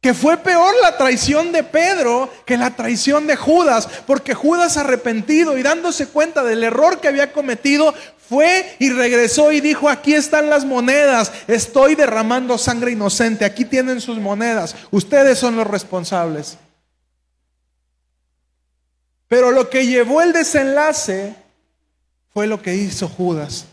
que 0.03 0.13
fue 0.13 0.35
peor 0.35 0.73
la 0.81 0.97
traición 0.97 1.53
de 1.53 1.63
Pedro 1.63 2.29
que 2.45 2.57
la 2.57 2.75
traición 2.75 3.25
de 3.25 3.37
Judas, 3.37 3.87
porque 4.05 4.33
Judas 4.33 4.75
arrepentido 4.75 5.57
y 5.57 5.63
dándose 5.63 6.07
cuenta 6.07 6.43
del 6.43 6.61
error 6.61 6.99
que 6.99 7.07
había 7.07 7.31
cometido, 7.31 7.93
fue 8.27 8.75
y 8.79 8.89
regresó 8.89 9.53
y 9.53 9.61
dijo, 9.61 9.87
aquí 9.87 10.13
están 10.13 10.49
las 10.49 10.65
monedas, 10.65 11.31
estoy 11.47 11.95
derramando 11.95 12.57
sangre 12.57 12.91
inocente, 12.91 13.45
aquí 13.45 13.63
tienen 13.63 14.01
sus 14.01 14.17
monedas, 14.17 14.75
ustedes 14.91 15.39
son 15.39 15.55
los 15.55 15.67
responsables. 15.67 16.57
Pero 19.29 19.51
lo 19.51 19.69
que 19.69 19.87
llevó 19.87 20.21
el 20.21 20.33
desenlace 20.33 21.42
fue 22.33 22.47
lo 22.47 22.61
que 22.61 22.75
hizo 22.75 23.07
Judas. 23.07 23.65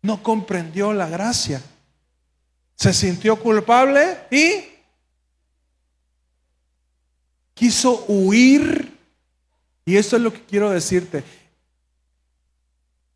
No 0.00 0.22
comprendió 0.22 0.92
la 0.92 1.08
gracia 1.08 1.62
se 2.82 2.92
sintió 2.92 3.38
culpable 3.38 4.18
y 4.28 4.64
quiso 7.54 8.04
huir. 8.08 8.98
Y 9.84 9.96
esto 9.96 10.16
es 10.16 10.22
lo 10.22 10.32
que 10.32 10.42
quiero 10.44 10.68
decirte. 10.70 11.22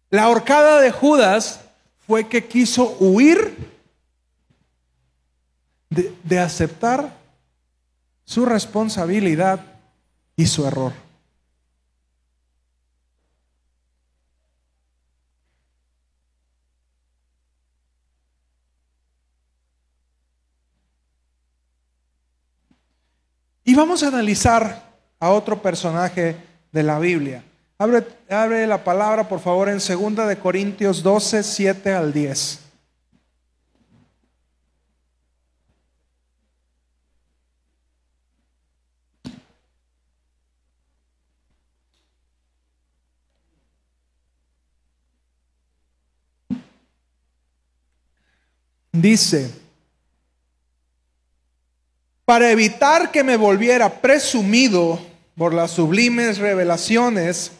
La 0.09 0.29
horcada 0.29 0.81
de 0.81 0.93
Judas 0.93 1.61
fue 2.07 2.29
que 2.29 2.47
quiso 2.47 2.97
huir 3.01 3.73
de, 5.91 6.15
de 6.23 6.39
aceptar 6.39 7.17
su 8.25 8.47
responsabilidad 8.47 9.65
y 10.37 10.47
su 10.47 10.65
error. 10.65 10.93
Y 23.69 23.75
vamos 23.75 24.05
a 24.05 24.09
analizar 24.09 24.93
a 25.19 25.31
otro 25.31 25.61
personaje 25.61 26.37
de 26.71 26.83
la 26.85 27.01
Biblia. 27.01 27.43
Abre, 27.79 28.07
abre 28.31 28.65
la 28.65 28.85
palabra, 28.85 29.29
por 29.29 29.41
favor, 29.41 29.69
en 29.69 29.79
2 29.79 30.29
de 30.29 30.39
Corintios 30.39 31.03
12, 31.03 31.43
7 31.43 31.93
al 31.93 32.13
10. 32.13 32.61
Dice, 48.93 49.66
para 52.27 52.51
evitar 52.51 53.13
que 53.13 53.23
me 53.23 53.37
volviera 53.37 53.89
presumido 53.89 55.01
por 55.37 55.55
las 55.55 55.71
sublimes 55.71 56.39
revelaciones, 56.39 57.53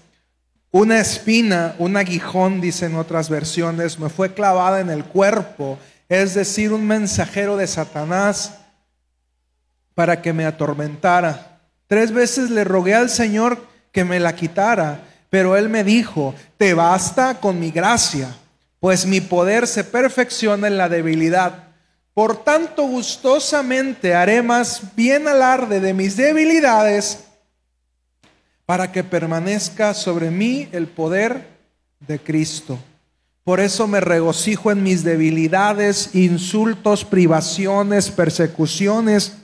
una 0.73 0.99
espina, 0.99 1.77
un 1.79 1.97
aguijón, 1.97 2.61
dicen 2.61 2.97
otras 2.97 3.31
versiones, 3.31 4.01
me 4.01 4.09
fue 4.09 4.35
clavada 4.35 4.81
en 4.81 4.91
el 4.91 5.05
cuerpo, 5.05 5.79
es 6.09 6.35
decir, 6.35 6.73
un 6.73 6.85
mensajero 6.85 7.57
de 7.57 7.69
Satanás 7.69 8.59
para 9.95 10.21
que 10.21 10.33
me 10.33 10.45
atormentara. 10.45 11.61
Tres 11.87 12.11
veces 12.11 12.51
le 12.51 12.65
rogué 12.65 12.97
al 12.97 13.09
Señor 13.09 13.65
que 13.93 14.05
me 14.05 14.19
la 14.19 14.35
quitara, 14.35 15.01
pero 15.31 15.57
Él 15.57 15.69
me 15.69 15.85
dijo, 15.85 16.35
te 16.59 16.75
basta 16.75 17.39
con 17.39 17.61
mi 17.61 17.71
gracia, 17.71 18.35
pues 18.81 19.07
mi 19.07 19.21
poder 19.21 19.69
se 19.69 19.85
perfecciona 19.85 20.67
en 20.67 20.77
la 20.77 20.89
debilidad. 20.89 21.66
Por 22.17 22.43
tanto, 22.43 22.85
gustosamente 22.85 24.15
haré 24.15 24.41
más 24.41 24.81
bien 24.97 25.29
alarde 25.29 25.81
de 25.81 25.93
mis 25.93 26.17
debilidades 26.17 27.25
para 28.65 28.91
que 28.91 29.05
permanezca 29.05 29.93
sobre 29.93 30.31
mí 30.31 30.67
el 30.73 30.87
poder 30.87 31.47
de 32.01 32.19
Cristo. 32.19 32.79
Por 33.45 33.61
eso 33.61 33.87
me 33.87 34.01
regocijo 34.01 34.71
en 34.73 34.83
mis 34.83 35.05
debilidades, 35.05 36.15
insultos, 36.15 37.05
privaciones, 37.05 38.11
persecuciones 38.11 39.35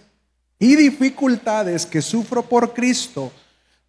y 0.59 0.75
dificultades 0.75 1.85
que 1.85 2.01
sufro 2.01 2.43
por 2.43 2.73
Cristo, 2.73 3.31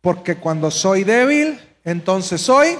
porque 0.02 0.36
cuando 0.36 0.70
soy 0.70 1.06
débil, 1.06 1.58
entonces 1.86 2.42
soy 2.42 2.76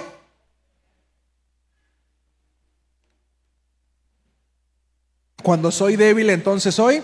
Cuando 5.44 5.70
soy 5.70 5.96
débil, 5.96 6.30
entonces 6.30 6.74
soy. 6.74 7.02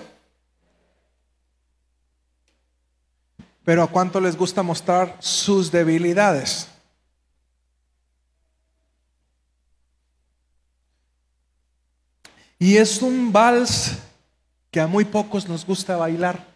Pero 3.65 3.83
¿a 3.83 3.87
cuánto 3.87 4.19
les 4.19 4.35
gusta 4.35 4.63
mostrar 4.63 5.15
sus 5.21 5.71
debilidades? 5.71 6.67
Y 12.59 12.79
es 12.79 13.03
un 13.03 13.31
vals 13.31 13.99
que 14.71 14.81
a 14.81 14.87
muy 14.87 15.05
pocos 15.05 15.47
nos 15.47 15.67
gusta 15.67 15.99
bailar. 15.99 16.50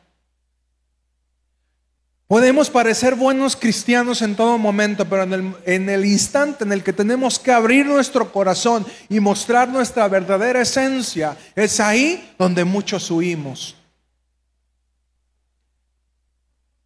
Podemos 2.27 2.71
parecer 2.71 3.17
buenos 3.17 3.55
cristianos 3.55 4.23
en 4.23 4.35
todo 4.35 4.57
momento, 4.57 5.05
pero 5.05 5.25
en 5.25 5.33
el, 5.35 5.55
en 5.67 5.91
el, 5.91 6.07
instante 6.07 6.65
en 6.65 6.73
el 6.73 6.83
que 6.83 6.95
tenemos 6.95 7.39
que 7.39 7.53
abrir 7.53 7.85
nuestro 7.85 8.33
corazón 8.33 8.87
y 9.11 9.21
mostrar 9.21 9.69
nuestra 9.69 10.09
verdadera 10.09 10.63
esencia, 10.63 11.37
es 11.55 11.81
ahí 11.81 12.35
donde 12.39 12.65
muchos 12.65 13.11
huimos. 13.11 13.77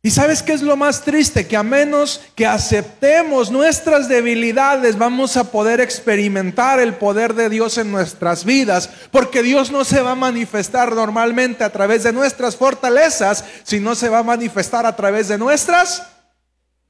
Y 0.09 0.11
sabes 0.11 0.43
qué 0.43 0.55
es 0.55 0.63
lo 0.63 0.75
más 0.75 1.03
triste? 1.03 1.47
Que 1.47 1.55
a 1.55 1.63
menos 1.63 2.23
que 2.35 2.47
aceptemos 2.47 3.51
nuestras 3.51 4.09
debilidades, 4.09 4.97
vamos 4.97 5.37
a 5.37 5.51
poder 5.51 5.83
experimentar 5.83 6.81
el 6.81 6.95
poder 6.95 7.35
de 7.35 7.51
Dios 7.51 7.77
en 7.77 7.93
nuestras 7.93 8.47
vidas, 8.47 8.89
porque 9.11 9.43
Dios 9.43 9.71
no 9.71 9.85
se 9.85 10.01
va 10.01 10.13
a 10.13 10.15
manifestar 10.15 10.95
normalmente 10.95 11.63
a 11.63 11.69
través 11.69 12.05
de 12.05 12.15
nuestras 12.15 12.57
fortalezas, 12.57 13.45
sino 13.65 13.95
se 13.95 14.09
va 14.09 14.21
a 14.21 14.23
manifestar 14.23 14.87
a 14.87 14.97
través 14.97 15.29
de 15.29 15.37
nuestras 15.37 16.05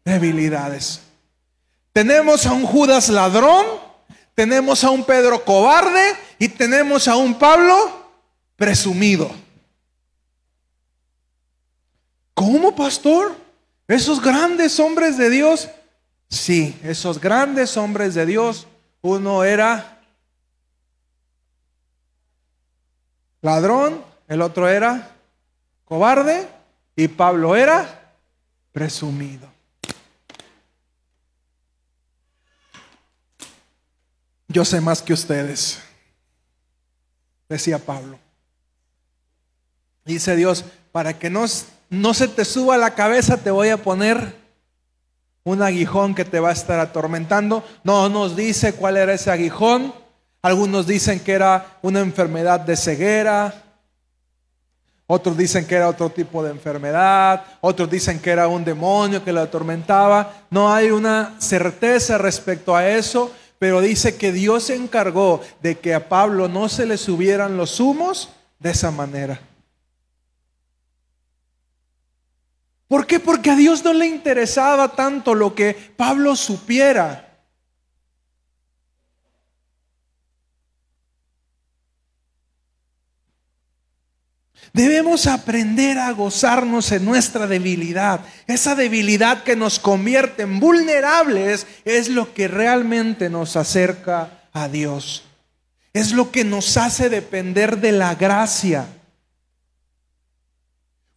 debilidades. 0.05 1.01
Tenemos 1.93 2.47
a 2.47 2.53
un 2.53 2.67
Judas 2.67 3.09
ladrón, 3.09 3.67
tenemos 4.37 4.85
a 4.85 4.91
un 4.91 5.03
Pedro 5.03 5.45
cobarde 5.45 6.15
y 6.39 6.51
tenemos 6.51 7.09
a 7.09 7.17
un 7.17 7.37
Pablo 7.37 8.13
presumido. 8.55 9.48
¿Cómo, 12.39 12.73
pastor? 12.73 13.35
Esos 13.89 14.23
grandes 14.23 14.79
hombres 14.79 15.19
de 15.19 15.29
Dios. 15.29 15.69
Sí, 16.31 16.79
esos 16.85 17.21
grandes 17.21 17.77
hombres 17.77 18.15
de 18.15 18.27
Dios. 18.27 18.69
Uno 19.01 19.43
era 19.43 20.01
ladrón, 23.41 24.05
el 24.29 24.41
otro 24.41 24.69
era 24.69 25.17
cobarde 25.85 26.47
y 26.95 27.09
Pablo 27.09 27.57
era 27.57 28.15
presumido. 28.71 29.49
Yo 34.47 34.65
sé 34.65 34.81
más 34.81 35.03
que 35.03 35.13
ustedes, 35.13 35.81
decía 37.49 37.81
Pablo. 37.81 38.17
Dice 40.05 40.37
Dios, 40.37 40.65
para 40.93 41.19
que 41.19 41.31
nos 41.31 41.67
no 41.91 42.15
se 42.15 42.29
te 42.29 42.45
suba 42.45 42.75
a 42.75 42.79
la 42.79 42.95
cabeza, 42.95 43.39
te 43.39 43.51
voy 43.51 43.69
a 43.71 43.83
poner 43.83 44.37
un 45.45 45.63
aguijón 45.63 46.15
que 46.15 46.25
te 46.25 46.41
va 46.41 46.51
a 46.51 46.53
estar 46.53 46.79
atormentando. 46.79 47.65
No 47.83 48.09
nos 48.09 48.37
dice 48.37 48.75
cuál 48.75 48.97
era 48.99 49.15
ese 49.15 49.31
aguijón. 49.31 49.95
Algunos 50.43 50.87
dicen 50.87 51.21
que 51.21 51.33
era 51.33 51.79
una 51.83 52.01
enfermedad 52.01 52.61
de 52.61 52.77
ceguera. 52.77 53.65
Otros 55.07 55.39
dicen 55.39 55.67
que 55.67 55.77
era 55.77 55.89
otro 55.89 56.11
tipo 56.11 56.43
de 56.43 56.51
enfermedad. 56.51 57.43
Otros 57.63 57.91
dicen 57.91 58.21
que 58.21 58.31
era 58.31 58.47
un 58.47 58.65
demonio 58.65 59.25
que 59.25 59.33
lo 59.33 59.41
atormentaba. 59.41 60.45
No 60.51 60.73
hay 60.73 60.91
una 60.91 61.35
certeza 61.39 62.19
respecto 62.19 62.77
a 62.77 62.87
eso. 62.87 63.33
Pero 63.59 63.81
dice 63.81 64.17
que 64.17 64.33
Dios 64.33 64.65
se 64.65 64.77
encargó 64.77 65.41
de 65.63 65.79
que 65.79 65.95
a 65.95 66.09
Pablo 66.09 66.47
no 66.47 66.69
se 66.69 66.87
le 66.87 66.99
subieran 66.99 67.57
los 67.57 67.81
humos 67.81 68.29
de 68.61 68.71
esa 68.71 68.91
manera. 68.91 69.41
¿Por 72.89 73.07
qué? 73.07 73.21
Porque 73.21 73.51
a 73.51 73.57
Dios 73.57 73.85
no 73.85 73.93
le 73.93 74.07
interesaba 74.07 74.97
tanto 74.97 75.35
lo 75.35 75.55
que 75.55 75.75
Pablo 75.75 76.35
supiera. 76.35 77.27
Debemos 84.73 85.27
aprender 85.27 85.99
a 85.99 86.13
gozarnos 86.13 86.93
en 86.93 87.05
nuestra 87.05 87.47
debilidad. 87.47 88.21
Esa 88.47 88.75
debilidad 88.75 89.43
que 89.43 89.57
nos 89.57 89.79
convierte 89.79 90.43
en 90.43 90.61
vulnerables 90.61 91.67
es 91.85 92.09
lo 92.09 92.33
que 92.33 92.49
realmente 92.49 93.29
nos 93.29 93.57
acerca 93.57 94.49
a 94.53 94.69
Dios. 94.69 95.25
Es 95.93 96.13
lo 96.13 96.31
que 96.31 96.45
nos 96.45 96.77
hace 96.77 97.09
depender 97.09 97.79
de 97.79 97.93
la 97.93 98.15
gracia. 98.15 98.87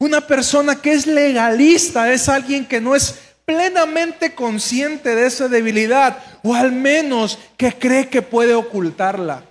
Una 0.01 0.19
persona 0.19 0.81
que 0.81 0.93
es 0.93 1.05
legalista 1.05 2.11
es 2.11 2.27
alguien 2.27 2.65
que 2.65 2.81
no 2.81 2.95
es 2.95 3.19
plenamente 3.45 4.33
consciente 4.33 5.13
de 5.13 5.27
esa 5.27 5.47
debilidad 5.47 6.17
o 6.41 6.55
al 6.55 6.71
menos 6.71 7.37
que 7.55 7.71
cree 7.71 8.09
que 8.09 8.23
puede 8.23 8.55
ocultarla. 8.55 9.45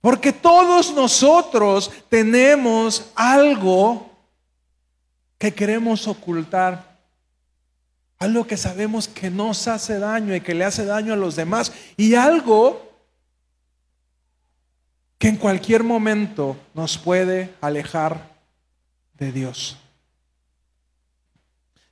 Porque 0.00 0.32
todos 0.32 0.94
nosotros 0.94 1.90
tenemos 2.08 3.10
algo 3.14 4.10
que 5.36 5.52
queremos 5.52 6.08
ocultar. 6.08 6.96
Algo 8.18 8.46
que 8.46 8.56
sabemos 8.56 9.08
que 9.08 9.28
nos 9.28 9.68
hace 9.68 9.98
daño 9.98 10.34
y 10.34 10.40
que 10.40 10.54
le 10.54 10.64
hace 10.64 10.86
daño 10.86 11.12
a 11.12 11.16
los 11.16 11.36
demás. 11.36 11.70
Y 11.98 12.14
algo 12.14 12.94
que 15.18 15.28
en 15.28 15.36
cualquier 15.36 15.84
momento 15.84 16.56
nos 16.72 16.96
puede 16.96 17.54
alejar 17.60 18.37
de 19.18 19.32
Dios. 19.32 19.76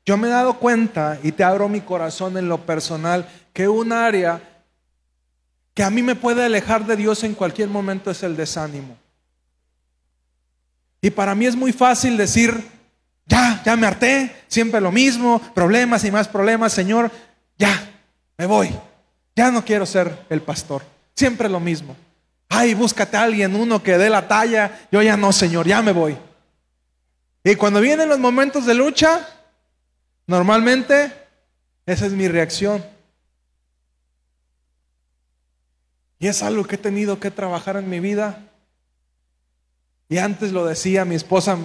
Yo 0.05 0.17
me 0.17 0.29
he 0.29 0.31
dado 0.31 0.59
cuenta 0.59 1.19
y 1.23 1.33
te 1.33 1.43
abro 1.43 1.69
mi 1.69 1.81
corazón 1.81 2.39
en 2.39 2.49
lo 2.49 2.65
personal 2.65 3.29
que 3.53 3.69
un 3.69 3.93
área 3.93 4.41
que 5.75 5.83
a 5.83 5.91
mí 5.91 6.03
me 6.03 6.15
puede 6.15 6.45
alejar 6.45 6.87
de 6.87 6.97
Dios 6.97 7.25
en 7.25 7.35
cualquier 7.35 7.69
momento 7.69 8.11
es 8.11 8.23
el 8.23 8.37
desánimo. 8.37 8.97
Y 11.03 11.11
para 11.11 11.35
mí 11.35 11.47
es 11.47 11.55
muy 11.55 11.73
fácil 11.73 12.17
decir, 12.17 12.67
ya, 13.27 13.61
ya 13.65 13.77
me 13.77 13.87
harté, 13.87 14.45
siempre 14.49 14.81
lo 14.81 14.91
mismo, 14.91 15.41
problemas 15.55 16.05
y 16.05 16.11
más 16.11 16.29
problemas, 16.29 16.73
Señor, 16.73 17.11
ya, 17.59 17.91
me 18.39 18.47
voy. 18.47 18.75
Ya 19.35 19.51
no 19.51 19.65
quiero 19.65 19.85
ser 19.85 20.25
el 20.31 20.41
pastor, 20.41 20.83
siempre 21.15 21.49
lo 21.49 21.61
mismo. 21.61 21.95
Ay, 22.49 22.73
búscate 22.75 23.17
a 23.17 23.25
alguien, 23.25 23.55
uno 23.55 23.83
que 23.83 23.99
dé 23.99 24.09
la 24.09 24.27
talla, 24.27 24.87
yo 24.91 25.03
ya 25.03 25.17
no, 25.17 25.33
Señor, 25.33 25.67
ya 25.67 25.83
me 25.83 25.93
voy. 25.93 26.17
Y 27.47 27.55
cuando 27.55 27.81
vienen 27.81 28.09
los 28.09 28.19
momentos 28.19 28.67
de 28.67 28.75
lucha, 28.75 29.25
normalmente 30.27 31.13
esa 31.87 32.07
es 32.07 32.13
mi 32.13 32.27
reacción. 32.27 32.85
Y 36.19 36.27
es 36.27 36.43
algo 36.43 36.65
que 36.65 36.75
he 36.75 36.79
tenido 36.79 37.21
que 37.21 37.31
trabajar 37.31 37.77
en 37.77 37.89
mi 37.89 38.01
vida. 38.01 38.51
Y 40.09 40.19
antes 40.19 40.51
lo 40.51 40.67
decía 40.67 41.05
mi 41.05 41.15
esposa, 41.15 41.57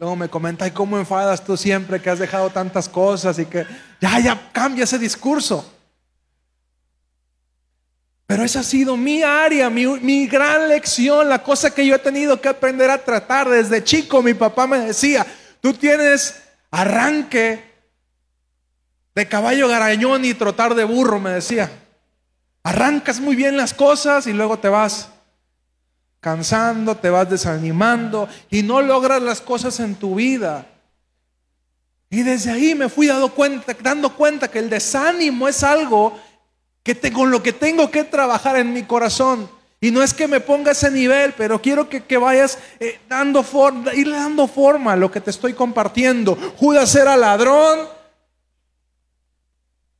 luego 0.00 0.16
me 0.16 0.28
comenta, 0.28 0.66
¿y 0.66 0.72
cómo 0.72 0.98
enfadas 0.98 1.44
tú 1.44 1.56
siempre 1.56 2.02
que 2.02 2.10
has 2.10 2.18
dejado 2.18 2.50
tantas 2.50 2.88
cosas 2.88 3.38
y 3.38 3.46
que 3.46 3.64
ya, 4.00 4.18
ya 4.18 4.50
cambia 4.50 4.82
ese 4.82 4.98
discurso? 4.98 5.77
Pero 8.28 8.44
esa 8.44 8.60
ha 8.60 8.62
sido 8.62 8.94
mi 8.98 9.22
área, 9.22 9.70
mi, 9.70 10.26
gran 10.26 10.68
lección, 10.68 11.30
la 11.30 11.42
cosa 11.42 11.70
que 11.74 11.86
yo 11.86 11.94
he 11.94 11.98
tenido 11.98 12.38
que 12.42 12.50
aprender 12.50 12.90
a 12.90 13.02
tratar. 13.02 13.48
Desde 13.48 13.82
chico 13.82 14.22
mi 14.22 14.34
papá 14.34 14.66
me 14.66 14.80
decía, 14.80 15.26
tú 15.62 15.72
tienes 15.72 16.38
arranque 16.70 17.64
de 19.14 19.26
caballo 19.26 19.66
garañón 19.66 20.26
y 20.26 20.34
trotar 20.34 20.74
de 20.74 20.84
burro, 20.84 21.18
me 21.18 21.30
decía. 21.30 21.70
Arrancas 22.64 23.18
muy 23.18 23.34
bien 23.34 23.56
las 23.56 23.72
cosas 23.72 24.26
y 24.26 24.34
luego 24.34 24.58
te 24.58 24.68
vas 24.68 25.08
cansando, 26.20 26.98
te 26.98 27.08
vas 27.08 27.30
desanimando 27.30 28.28
y 28.50 28.62
no 28.62 28.82
logras 28.82 29.22
las 29.22 29.40
cosas 29.40 29.80
en 29.80 29.94
tu 29.94 30.16
vida. 30.16 30.66
Y 32.10 32.24
desde 32.24 32.50
ahí 32.50 32.74
me 32.74 32.90
fui 32.90 33.06
dando 33.06 33.32
cuenta, 33.32 33.74
dando 33.80 34.14
cuenta 34.14 34.48
que 34.48 34.58
el 34.58 34.68
desánimo 34.68 35.48
es 35.48 35.62
algo 35.64 36.27
que 36.94 37.12
con 37.12 37.30
lo 37.30 37.42
que 37.42 37.52
tengo 37.52 37.90
que 37.90 38.02
trabajar 38.02 38.56
en 38.56 38.72
mi 38.72 38.82
corazón. 38.82 39.50
Y 39.78 39.90
no 39.90 40.02
es 40.02 40.14
que 40.14 40.26
me 40.26 40.40
ponga 40.40 40.72
ese 40.72 40.90
nivel, 40.90 41.34
pero 41.36 41.60
quiero 41.60 41.86
que, 41.88 42.16
vayas 42.16 42.58
eh, 42.80 42.98
dando 43.08 43.42
forma, 43.42 43.94
irle 43.94 44.16
dando 44.16 44.48
forma 44.48 44.94
a 44.94 44.96
lo 44.96 45.10
que 45.10 45.20
te 45.20 45.28
estoy 45.28 45.52
compartiendo. 45.52 46.34
Judas 46.56 46.94
era 46.94 47.14
ladrón, 47.16 47.80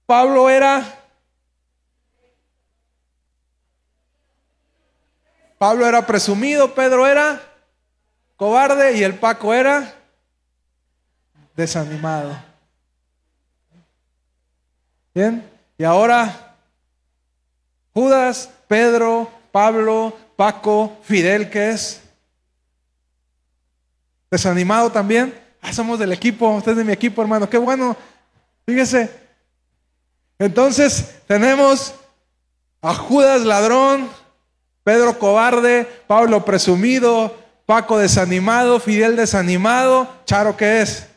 Pablo 0.06 0.48
era... 0.48 0.94
Pablo 5.58 5.86
era 5.86 6.06
presumido, 6.06 6.72
Pedro 6.72 7.06
era 7.06 7.42
cobarde 8.36 8.96
y 8.96 9.02
el 9.02 9.14
Paco 9.14 9.52
era 9.52 9.94
desanimado. 11.54 12.40
Bien, 15.12 15.50
y 15.76 15.82
ahora 15.82 16.47
Judas, 17.98 18.48
Pedro, 18.68 19.28
Pablo, 19.50 20.16
Paco, 20.36 20.96
Fidel, 21.02 21.50
¿qué 21.50 21.70
es? 21.70 22.00
Desanimado 24.30 24.92
también. 24.92 25.36
Ah, 25.60 25.72
somos 25.72 25.98
del 25.98 26.12
equipo, 26.12 26.48
usted 26.50 26.70
es 26.70 26.78
de 26.78 26.84
mi 26.84 26.92
equipo, 26.92 27.20
hermano. 27.20 27.50
Qué 27.50 27.58
bueno. 27.58 27.96
Fíjese. 28.64 29.10
Entonces 30.38 31.16
tenemos 31.26 31.92
a 32.82 32.94
Judas 32.94 33.40
ladrón, 33.40 34.08
Pedro 34.84 35.18
cobarde, 35.18 35.84
Pablo 36.06 36.44
presumido, 36.44 37.36
Paco 37.66 37.98
desanimado, 37.98 38.78
Fidel 38.78 39.16
desanimado, 39.16 40.08
Charo 40.24 40.56
¿qué 40.56 40.82
es? 40.82 41.08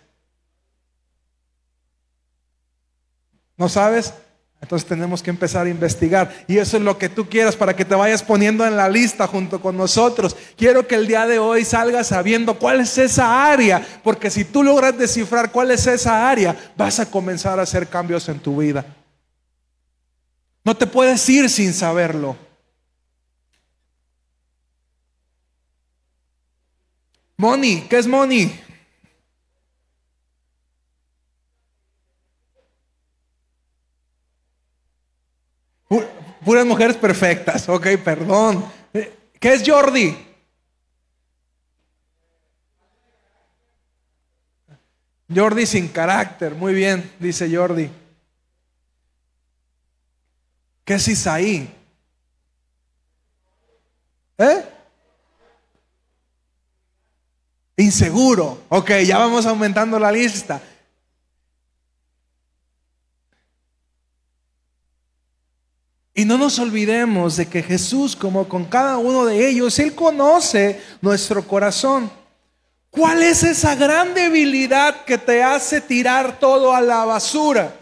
¿No 3.56 3.70
sabes? 3.70 4.15
Entonces 4.62 4.88
tenemos 4.88 5.24
que 5.24 5.32
empezar 5.32 5.65
a 5.65 5.69
investigar. 5.69 6.32
Y 6.47 6.60
eso 6.60 6.78
es 6.78 6.84
lo 6.84 6.97
que 6.97 7.10
tú 7.10 7.28
quieras 7.28 7.56
para 7.56 7.76
que 7.76 7.84
te 7.84 7.95
vayas 7.95 8.21
poniendo 8.21 8.65
en 8.65 8.78
la 8.78 8.88
lista 8.88 9.26
junto 9.26 9.60
con 9.60 9.76
nosotros. 9.76 10.36
Quiero 10.56 10.88
que 10.88 10.95
el 10.95 11.08
día 11.08 11.26
de 11.26 11.39
hoy 11.39 11.65
salgas 11.65 12.08
sabiendo 12.08 12.60
cuál 12.60 12.80
es 12.80 12.97
esa 12.97 13.52
área. 13.52 13.86
Porque 14.04 14.30
si 14.30 14.45
tú 14.45 14.63
logras 14.63 14.97
descifrar 14.97 15.52
cuál 15.52 15.71
es 15.71 15.88
esa 15.88 16.30
área, 16.30 16.56
vas 16.78 17.00
a 17.00 17.10
comenzar 17.10 17.60
a 17.60 17.63
hacer 17.63 17.88
cambios 17.88 18.30
en 18.30 18.39
tu 18.39 18.58
vida. 18.58 18.86
No 20.63 20.78
te 20.78 20.86
puedes 20.86 21.28
ir 21.28 21.50
sin 21.50 21.74
saberlo. 21.74 22.38
Money, 27.36 27.88
¿qué 27.89 27.97
es 27.97 28.06
money? 28.06 28.62
Puras 36.43 36.65
mujeres 36.65 36.97
perfectas, 36.97 37.69
ok, 37.69 37.88
perdón. 38.04 38.65
¿Qué 38.91 39.54
es 39.54 39.63
Jordi? 39.65 40.17
Jordi 45.34 45.65
sin 45.65 45.88
carácter, 45.88 46.56
muy 46.56 46.73
bien, 46.73 47.12
dice 47.19 47.56
Jordi. 47.56 47.89
¿Qué 50.84 50.95
es 50.95 51.08
Isaí? 51.08 51.69
¿Eh? 54.38 54.65
Inseguro. 57.77 58.63
Ok, 58.69 58.91
ya 59.06 59.17
vamos 59.17 59.45
aumentando 59.45 59.97
la 59.99 60.12
lista. 60.12 60.62
Y 66.13 66.26
no 66.26 66.38
nos 66.38 66.60
olvidemos 66.60 67.38
de 67.38 67.47
que 67.47 67.63
Jesús, 67.63 68.15
como 68.15 68.50
con 68.50 68.65
cada 68.65 68.97
uno 68.97 69.26
de 69.26 69.47
ellos, 69.47 69.80
Él 69.80 69.95
conoce 69.95 70.82
nuestro 71.02 71.47
corazón. 71.47 72.12
¿Cuál 72.89 73.24
es 73.24 73.43
esa 73.43 73.76
gran 73.76 74.13
debilidad 74.13 75.06
que 75.06 75.17
te 75.17 75.41
hace 75.41 75.80
tirar 75.80 76.39
todo 76.39 76.74
a 76.74 76.82
la 76.82 77.06
basura? 77.06 77.74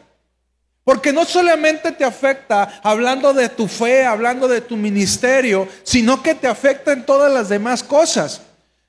Porque 0.83 1.11
no 1.11 1.25
solamente 1.25 1.91
te 1.91 2.05
afecta 2.05 2.79
hablando 2.83 3.33
de 3.33 3.49
tu 3.49 3.67
fe, 3.67 4.05
hablando 4.05 4.47
de 4.47 4.61
tu 4.61 4.77
ministerio, 4.77 5.67
sino 5.83 6.21
que 6.21 6.35
te 6.35 6.47
afecta 6.47 6.91
en 6.91 7.05
todas 7.05 7.31
las 7.31 7.49
demás 7.49 7.81
cosas. 7.81 8.41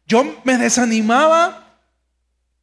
Yo 0.07 0.25
me 0.45 0.59
desanimaba 0.59 1.60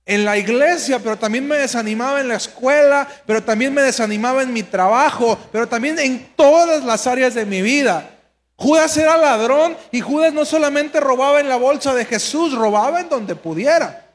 en 0.08 0.24
la 0.24 0.38
iglesia, 0.38 1.00
pero 1.00 1.18
también 1.18 1.46
me 1.46 1.58
desanimaba 1.58 2.22
en 2.22 2.30
la 2.30 2.38
escuela, 2.38 3.06
pero 3.26 3.44
también 3.44 3.74
me 3.74 3.82
desanimaba 3.82 4.42
en 4.42 4.54
mi 4.54 4.64
trabajo, 4.64 5.38
pero 5.52 5.68
también 5.68 6.00
en 6.00 6.34
todas 6.38 6.84
las 6.86 7.06
áreas 7.06 7.36
de 7.36 7.46
mi 7.46 7.62
vida. 7.62 8.10
Judas 8.56 8.96
era 8.96 9.18
ladrón 9.18 9.76
y 9.92 10.00
Judas 10.00 10.34
no 10.34 10.46
solamente 10.46 11.02
robaba 11.02 11.42
en 11.42 11.50
la 11.50 11.58
bolsa 11.58 11.94
de 11.94 12.06
Jesús, 12.06 12.56
robaba 12.56 13.02
en 13.02 13.10
donde 13.10 13.36
pudiera. 13.36 14.06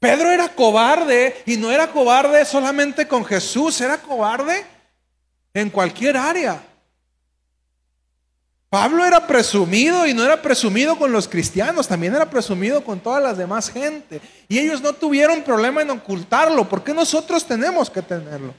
Pedro 0.00 0.30
era 0.30 0.48
cobarde 0.48 1.42
y 1.44 1.58
no 1.58 1.70
era 1.70 1.88
cobarde 1.88 2.42
solamente 2.46 3.06
con 3.06 3.22
Jesús, 3.22 3.78
era 3.82 3.98
cobarde 3.98 4.64
en 5.52 5.68
cualquier 5.68 6.16
área. 6.16 6.60
Pablo 8.74 9.06
era 9.06 9.24
presumido 9.24 10.04
y 10.04 10.14
no 10.14 10.24
era 10.24 10.42
presumido 10.42 10.98
con 10.98 11.12
los 11.12 11.28
cristianos, 11.28 11.86
también 11.86 12.12
era 12.12 12.28
presumido 12.28 12.82
con 12.82 12.98
todas 12.98 13.22
las 13.22 13.38
demás 13.38 13.70
gente. 13.70 14.20
Y 14.48 14.58
ellos 14.58 14.82
no 14.82 14.92
tuvieron 14.92 15.44
problema 15.44 15.82
en 15.82 15.90
ocultarlo. 15.90 16.68
¿Por 16.68 16.82
qué 16.82 16.92
nosotros 16.92 17.46
tenemos 17.46 17.88
que 17.88 18.02
tenerlo? 18.02 18.52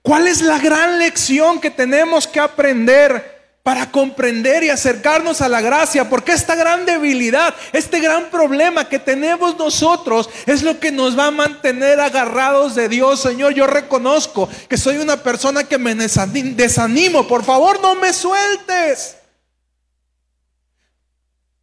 ¿Cuál 0.00 0.28
es 0.28 0.42
la 0.42 0.60
gran 0.60 1.00
lección 1.00 1.60
que 1.60 1.72
tenemos 1.72 2.28
que 2.28 2.38
aprender 2.38 3.33
para 3.64 3.90
comprender 3.90 4.62
y 4.62 4.68
acercarnos 4.68 5.40
a 5.40 5.48
la 5.48 5.62
gracia, 5.62 6.10
porque 6.10 6.32
esta 6.32 6.54
gran 6.54 6.84
debilidad, 6.84 7.54
este 7.72 7.98
gran 7.98 8.26
problema 8.30 8.90
que 8.90 8.98
tenemos 8.98 9.56
nosotros 9.56 10.28
es 10.44 10.62
lo 10.62 10.78
que 10.78 10.92
nos 10.92 11.18
va 11.18 11.28
a 11.28 11.30
mantener 11.30 11.98
agarrados 11.98 12.74
de 12.74 12.90
Dios. 12.90 13.22
Señor, 13.22 13.54
yo 13.54 13.66
reconozco 13.66 14.50
que 14.68 14.76
soy 14.76 14.98
una 14.98 15.16
persona 15.16 15.64
que 15.64 15.78
me 15.78 15.94
desanimo, 15.94 17.26
por 17.26 17.42
favor 17.42 17.80
no 17.80 17.94
me 17.94 18.12
sueltes. 18.12 19.16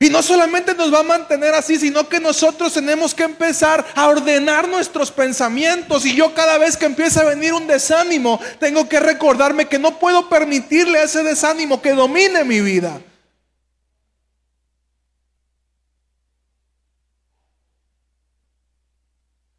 Y 0.01 0.09
no 0.09 0.23
solamente 0.23 0.73
nos 0.73 0.91
va 0.91 1.01
a 1.01 1.03
mantener 1.03 1.53
así, 1.53 1.77
sino 1.77 2.09
que 2.09 2.19
nosotros 2.19 2.73
tenemos 2.73 3.13
que 3.13 3.21
empezar 3.21 3.85
a 3.93 4.07
ordenar 4.07 4.67
nuestros 4.67 5.11
pensamientos. 5.11 6.07
Y 6.07 6.15
yo 6.15 6.33
cada 6.33 6.57
vez 6.57 6.75
que 6.75 6.87
empieza 6.87 7.21
a 7.21 7.25
venir 7.25 7.53
un 7.53 7.67
desánimo, 7.67 8.39
tengo 8.59 8.89
que 8.89 8.99
recordarme 8.99 9.67
que 9.67 9.77
no 9.77 9.99
puedo 9.99 10.27
permitirle 10.27 10.97
a 10.97 11.03
ese 11.03 11.21
desánimo 11.21 11.83
que 11.83 11.93
domine 11.93 12.43
mi 12.43 12.61
vida. 12.61 12.99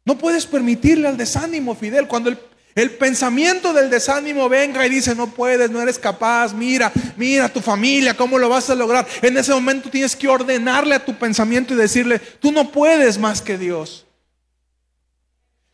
No 0.03 0.17
puedes 0.17 0.45
permitirle 0.45 1.07
al 1.07 1.15
desánimo, 1.15 1.73
Fidel. 1.73 2.09
Cuando 2.09 2.29
el, 2.29 2.37
el 2.75 2.91
pensamiento 2.91 3.71
del 3.73 3.89
desánimo 3.89 4.49
venga 4.49 4.85
y 4.85 4.89
dice, 4.89 5.13
no 5.13 5.27
puedes, 5.27 5.69
no 5.69 5.81
eres 5.81 5.99
capaz, 5.99 6.53
mira, 6.53 6.91
mira 7.17 7.47
tu 7.49 7.61
familia, 7.61 8.15
¿cómo 8.15 8.39
lo 8.39 8.49
vas 8.49 8.69
a 8.69 8.75
lograr? 8.75 9.07
En 9.21 9.37
ese 9.37 9.53
momento 9.53 9.89
tienes 9.89 10.15
que 10.15 10.27
ordenarle 10.27 10.95
a 10.95 11.05
tu 11.05 11.15
pensamiento 11.15 11.73
y 11.73 11.77
decirle, 11.77 12.19
tú 12.19 12.51
no 12.51 12.71
puedes 12.71 13.17
más 13.17 13.41
que 13.41 13.57
Dios. 13.57 14.05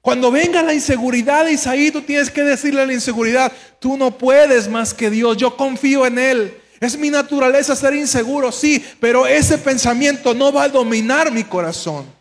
Cuando 0.02 0.32
venga 0.32 0.64
la 0.64 0.74
inseguridad, 0.74 1.48
Isaí, 1.48 1.92
tú 1.92 2.02
tienes 2.02 2.30
que 2.30 2.44
decirle 2.44 2.82
a 2.82 2.86
la 2.86 2.94
inseguridad, 2.94 3.52
tú 3.80 3.98
no 3.98 4.18
puedes 4.18 4.68
más 4.70 4.94
que 4.94 5.10
Dios, 5.10 5.38
yo 5.38 5.56
confío 5.56 6.06
en 6.06 6.18
Él. 6.18 6.58
Es 6.80 6.98
mi 6.98 7.10
naturaleza 7.10 7.76
ser 7.76 7.94
inseguro, 7.94 8.52
sí, 8.52 8.84
pero 9.00 9.28
ese 9.28 9.58
pensamiento 9.58 10.34
no 10.34 10.52
va 10.52 10.64
a 10.64 10.70
dominar 10.70 11.32
mi 11.32 11.44
corazón. 11.44 12.19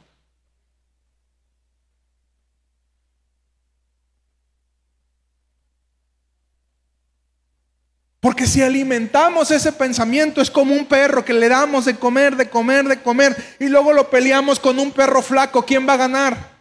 Porque 8.21 8.47
si 8.47 8.63
alimentamos 8.63 9.51
ese 9.51 9.73
pensamiento 9.73 10.41
es 10.41 10.51
como 10.51 10.75
un 10.75 10.87
perro 10.87 11.25
que 11.25 11.33
le 11.33 11.49
damos 11.49 11.85
de 11.85 11.97
comer, 11.97 12.35
de 12.35 12.51
comer, 12.51 12.89
de 12.89 13.01
comer 13.01 13.57
y 13.61 13.69
luego 13.69 13.93
lo 13.93 14.11
peleamos 14.11 14.59
con 14.59 14.79
un 14.79 14.91
perro 14.91 15.23
flaco, 15.23 15.65
¿quién 15.65 15.89
va 15.89 15.93
a 15.93 15.99
ganar? 15.99 16.59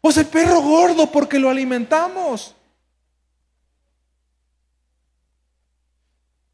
Pues 0.00 0.16
el 0.16 0.26
perro 0.26 0.62
gordo 0.62 1.10
porque 1.10 1.38
lo 1.38 1.50
alimentamos. 1.50 2.54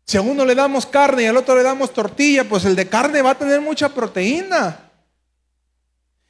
Si 0.06 0.16
a 0.16 0.22
uno 0.22 0.44
le 0.44 0.54
damos 0.54 0.86
carne 0.86 1.24
y 1.24 1.26
al 1.26 1.36
otro 1.36 1.56
le 1.56 1.62
damos 1.62 1.92
tortilla, 1.92 2.48
pues 2.48 2.64
el 2.64 2.76
de 2.76 2.88
carne 2.88 3.22
va 3.22 3.32
a 3.32 3.38
tener 3.38 3.60
mucha 3.60 3.88
proteína. 3.88 4.85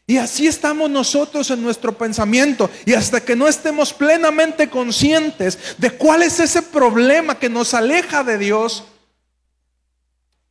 Y 0.07 0.19
así 0.19 0.47
estamos 0.47 0.89
nosotros 0.89 1.51
en 1.51 1.63
nuestro 1.63 1.97
pensamiento. 1.97 2.71
Y 2.85 2.95
hasta 2.95 3.25
que 3.25 3.35
no 3.35 3.49
estemos 3.49 3.93
plenamente 3.93 4.71
conscientes 4.71 5.59
de 5.79 5.91
cuál 5.91 6.23
es 6.23 6.39
ese 6.39 6.63
problema 6.63 7.39
que 7.39 7.49
nos 7.49 7.75
aleja 7.75 8.23
de 8.23 8.39
Dios, 8.39 8.85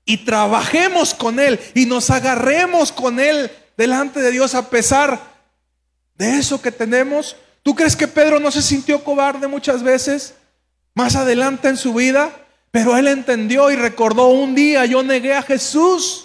y 0.05 0.17
trabajemos 0.17 1.13
con 1.13 1.39
Él 1.39 1.59
y 1.73 1.87
nos 1.87 2.11
agarremos 2.11 2.91
con 2.91 3.19
Él 3.19 3.51
delante 3.75 4.21
de 4.21 4.31
Dios 4.31 4.53
a 4.53 4.69
pesar 4.69 5.19
de 6.15 6.37
eso 6.37 6.61
que 6.61 6.71
tenemos. 6.71 7.35
¿Tú 7.63 7.73
crees 7.73 7.95
que 7.95 8.07
Pedro 8.07 8.39
no 8.39 8.51
se 8.51 8.61
sintió 8.61 9.03
cobarde 9.03 9.47
muchas 9.47 9.81
veces? 9.81 10.35
Más 10.93 11.15
adelante 11.15 11.67
en 11.67 11.77
su 11.77 11.95
vida, 11.95 12.31
pero 12.71 12.95
él 12.95 13.07
entendió 13.07 13.71
y 13.71 13.75
recordó 13.75 14.27
un 14.27 14.53
día 14.53 14.85
yo 14.85 15.01
negué 15.01 15.33
a 15.33 15.41
Jesús. 15.41 16.24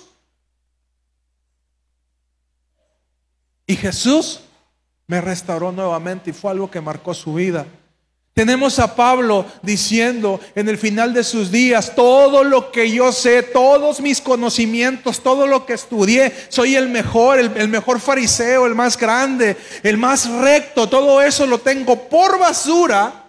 Y 3.71 3.77
Jesús 3.77 4.41
me 5.07 5.21
restauró 5.21 5.71
nuevamente 5.71 6.31
y 6.31 6.33
fue 6.33 6.51
algo 6.51 6.69
que 6.69 6.81
marcó 6.81 7.15
su 7.15 7.35
vida. 7.35 7.65
Tenemos 8.35 8.81
a 8.81 8.97
Pablo 8.97 9.47
diciendo 9.63 10.41
en 10.57 10.69
el 10.69 10.77
final 10.77 11.15
de 11.15 11.23
sus 11.23 11.53
días, 11.53 11.95
todo 11.95 12.43
lo 12.43 12.73
que 12.73 12.91
yo 12.91 13.13
sé, 13.13 13.45
todos 13.45 14.01
mis 14.01 14.21
conocimientos, 14.21 15.23
todo 15.23 15.47
lo 15.47 15.67
que 15.67 15.75
estudié, 15.75 16.35
soy 16.49 16.75
el 16.75 16.89
mejor, 16.89 17.39
el, 17.39 17.69
mejor 17.69 18.01
fariseo, 18.01 18.67
el 18.67 18.75
más 18.75 18.97
grande, 18.97 19.57
el 19.85 19.99
más 19.99 20.29
recto, 20.29 20.89
todo 20.89 21.23
eso 21.23 21.47
lo 21.47 21.59
tengo 21.59 22.09
por 22.09 22.41
basura 22.41 23.27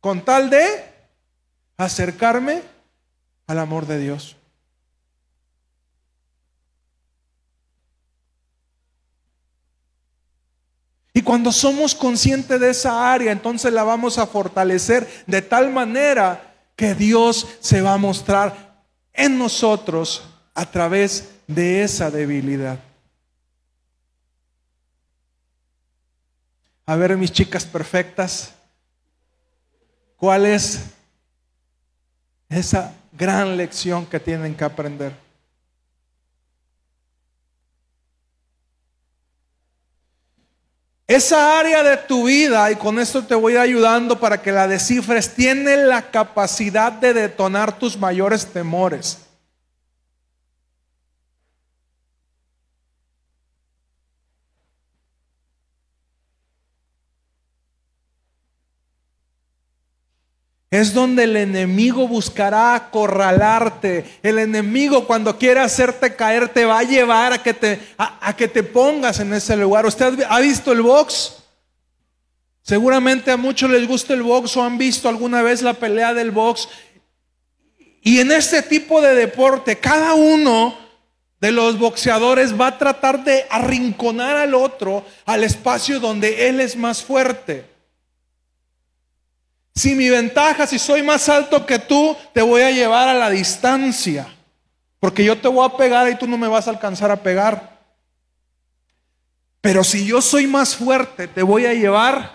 con 0.00 0.24
tal 0.24 0.50
de 0.50 0.66
acercarme 1.76 2.62
al 3.46 3.60
amor 3.60 3.86
de 3.86 4.00
Dios. 4.00 4.38
Y 11.17 11.17
cuando 11.28 11.52
somos 11.52 11.94
conscientes 11.94 12.58
de 12.58 12.70
esa 12.70 13.12
área, 13.12 13.32
entonces 13.32 13.70
la 13.70 13.84
vamos 13.84 14.16
a 14.16 14.26
fortalecer 14.26 15.06
de 15.26 15.42
tal 15.42 15.70
manera 15.70 16.54
que 16.74 16.94
Dios 16.94 17.46
se 17.60 17.82
va 17.82 17.92
a 17.92 17.98
mostrar 17.98 18.82
en 19.12 19.36
nosotros 19.36 20.22
a 20.54 20.64
través 20.64 21.28
de 21.46 21.82
esa 21.82 22.10
debilidad. 22.10 22.78
A 26.86 26.96
ver, 26.96 27.14
mis 27.18 27.30
chicas 27.30 27.66
perfectas, 27.66 28.54
¿cuál 30.16 30.46
es 30.46 30.80
esa 32.48 32.94
gran 33.12 33.54
lección 33.54 34.06
que 34.06 34.18
tienen 34.18 34.54
que 34.54 34.64
aprender? 34.64 35.27
Esa 41.08 41.58
área 41.58 41.82
de 41.82 41.96
tu 41.96 42.24
vida, 42.24 42.70
y 42.70 42.76
con 42.76 42.98
esto 42.98 43.24
te 43.24 43.34
voy 43.34 43.56
ayudando 43.56 44.20
para 44.20 44.42
que 44.42 44.52
la 44.52 44.68
descifres, 44.68 45.34
tiene 45.34 45.78
la 45.78 46.10
capacidad 46.10 46.92
de 46.92 47.14
detonar 47.14 47.78
tus 47.78 47.96
mayores 47.96 48.44
temores. 48.44 49.16
Es 60.70 60.92
donde 60.92 61.24
el 61.24 61.36
enemigo 61.36 62.06
buscará 62.06 62.74
acorralarte. 62.74 64.18
El 64.22 64.38
enemigo 64.38 65.06
cuando 65.06 65.38
quiere 65.38 65.60
hacerte 65.60 66.14
caer 66.14 66.48
te 66.48 66.66
va 66.66 66.80
a 66.80 66.82
llevar 66.82 67.32
a 67.32 67.42
que 67.42 67.54
te, 67.54 67.80
a, 67.96 68.36
que 68.36 68.48
te 68.48 68.62
pongas 68.62 69.18
en 69.20 69.32
ese 69.32 69.56
lugar. 69.56 69.86
¿Usted 69.86 70.24
ha 70.28 70.40
visto 70.40 70.72
el 70.72 70.82
box? 70.82 71.36
Seguramente 72.62 73.30
a 73.30 73.38
muchos 73.38 73.70
les 73.70 73.88
gusta 73.88 74.12
el 74.12 74.22
box 74.22 74.58
o 74.58 74.62
han 74.62 74.76
visto 74.76 75.08
alguna 75.08 75.40
vez 75.40 75.62
la 75.62 75.72
pelea 75.72 76.12
del 76.12 76.32
box. 76.32 76.68
Y 78.02 78.20
en 78.20 78.30
este 78.30 78.60
tipo 78.60 79.00
de 79.00 79.14
deporte, 79.14 79.78
cada 79.78 80.12
uno 80.12 80.76
de 81.40 81.50
los 81.50 81.78
boxeadores 81.78 82.60
va 82.60 82.66
a 82.66 82.78
tratar 82.78 83.24
de 83.24 83.46
arrinconar 83.48 84.36
al 84.36 84.54
otro 84.54 85.04
al 85.24 85.44
espacio 85.44 85.98
donde 85.98 86.48
él 86.48 86.60
es 86.60 86.76
más 86.76 87.02
fuerte. 87.02 87.77
Si 89.78 89.94
mi 89.94 90.08
ventaja, 90.08 90.66
si 90.66 90.76
soy 90.76 91.04
más 91.04 91.28
alto 91.28 91.64
que 91.64 91.78
tú, 91.78 92.16
te 92.34 92.42
voy 92.42 92.62
a 92.62 92.72
llevar 92.72 93.06
a 93.06 93.14
la 93.14 93.30
distancia. 93.30 94.26
Porque 94.98 95.22
yo 95.22 95.38
te 95.38 95.46
voy 95.46 95.64
a 95.64 95.76
pegar 95.76 96.10
y 96.10 96.16
tú 96.16 96.26
no 96.26 96.36
me 96.36 96.48
vas 96.48 96.66
a 96.66 96.70
alcanzar 96.70 97.12
a 97.12 97.22
pegar. 97.22 97.78
Pero 99.60 99.84
si 99.84 100.04
yo 100.04 100.20
soy 100.20 100.48
más 100.48 100.74
fuerte, 100.74 101.28
te 101.28 101.44
voy 101.44 101.64
a 101.66 101.74
llevar 101.74 102.32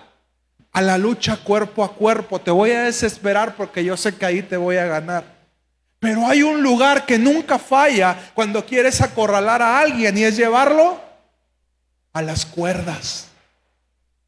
a 0.71 0.81
la 0.81 0.97
lucha 0.97 1.35
cuerpo 1.35 1.83
a 1.83 1.93
cuerpo. 1.93 2.39
Te 2.39 2.49
voy 2.49 2.71
a 2.71 2.83
desesperar 2.83 3.57
porque 3.57 3.83
yo 3.83 3.97
sé 3.97 4.15
que 4.15 4.25
ahí 4.25 4.41
te 4.41 4.55
voy 4.55 4.77
a 4.77 4.85
ganar. 4.85 5.25
Pero 5.99 6.25
hay 6.25 6.43
un 6.43 6.63
lugar 6.63 7.05
que 7.05 7.19
nunca 7.19 7.59
falla 7.59 8.31
cuando 8.33 8.65
quieres 8.65 9.01
acorralar 9.01 9.61
a 9.61 9.81
alguien 9.81 10.17
y 10.17 10.23
es 10.23 10.37
llevarlo 10.37 10.97
a 12.13 12.21
las 12.21 12.45
cuerdas. 12.45 13.32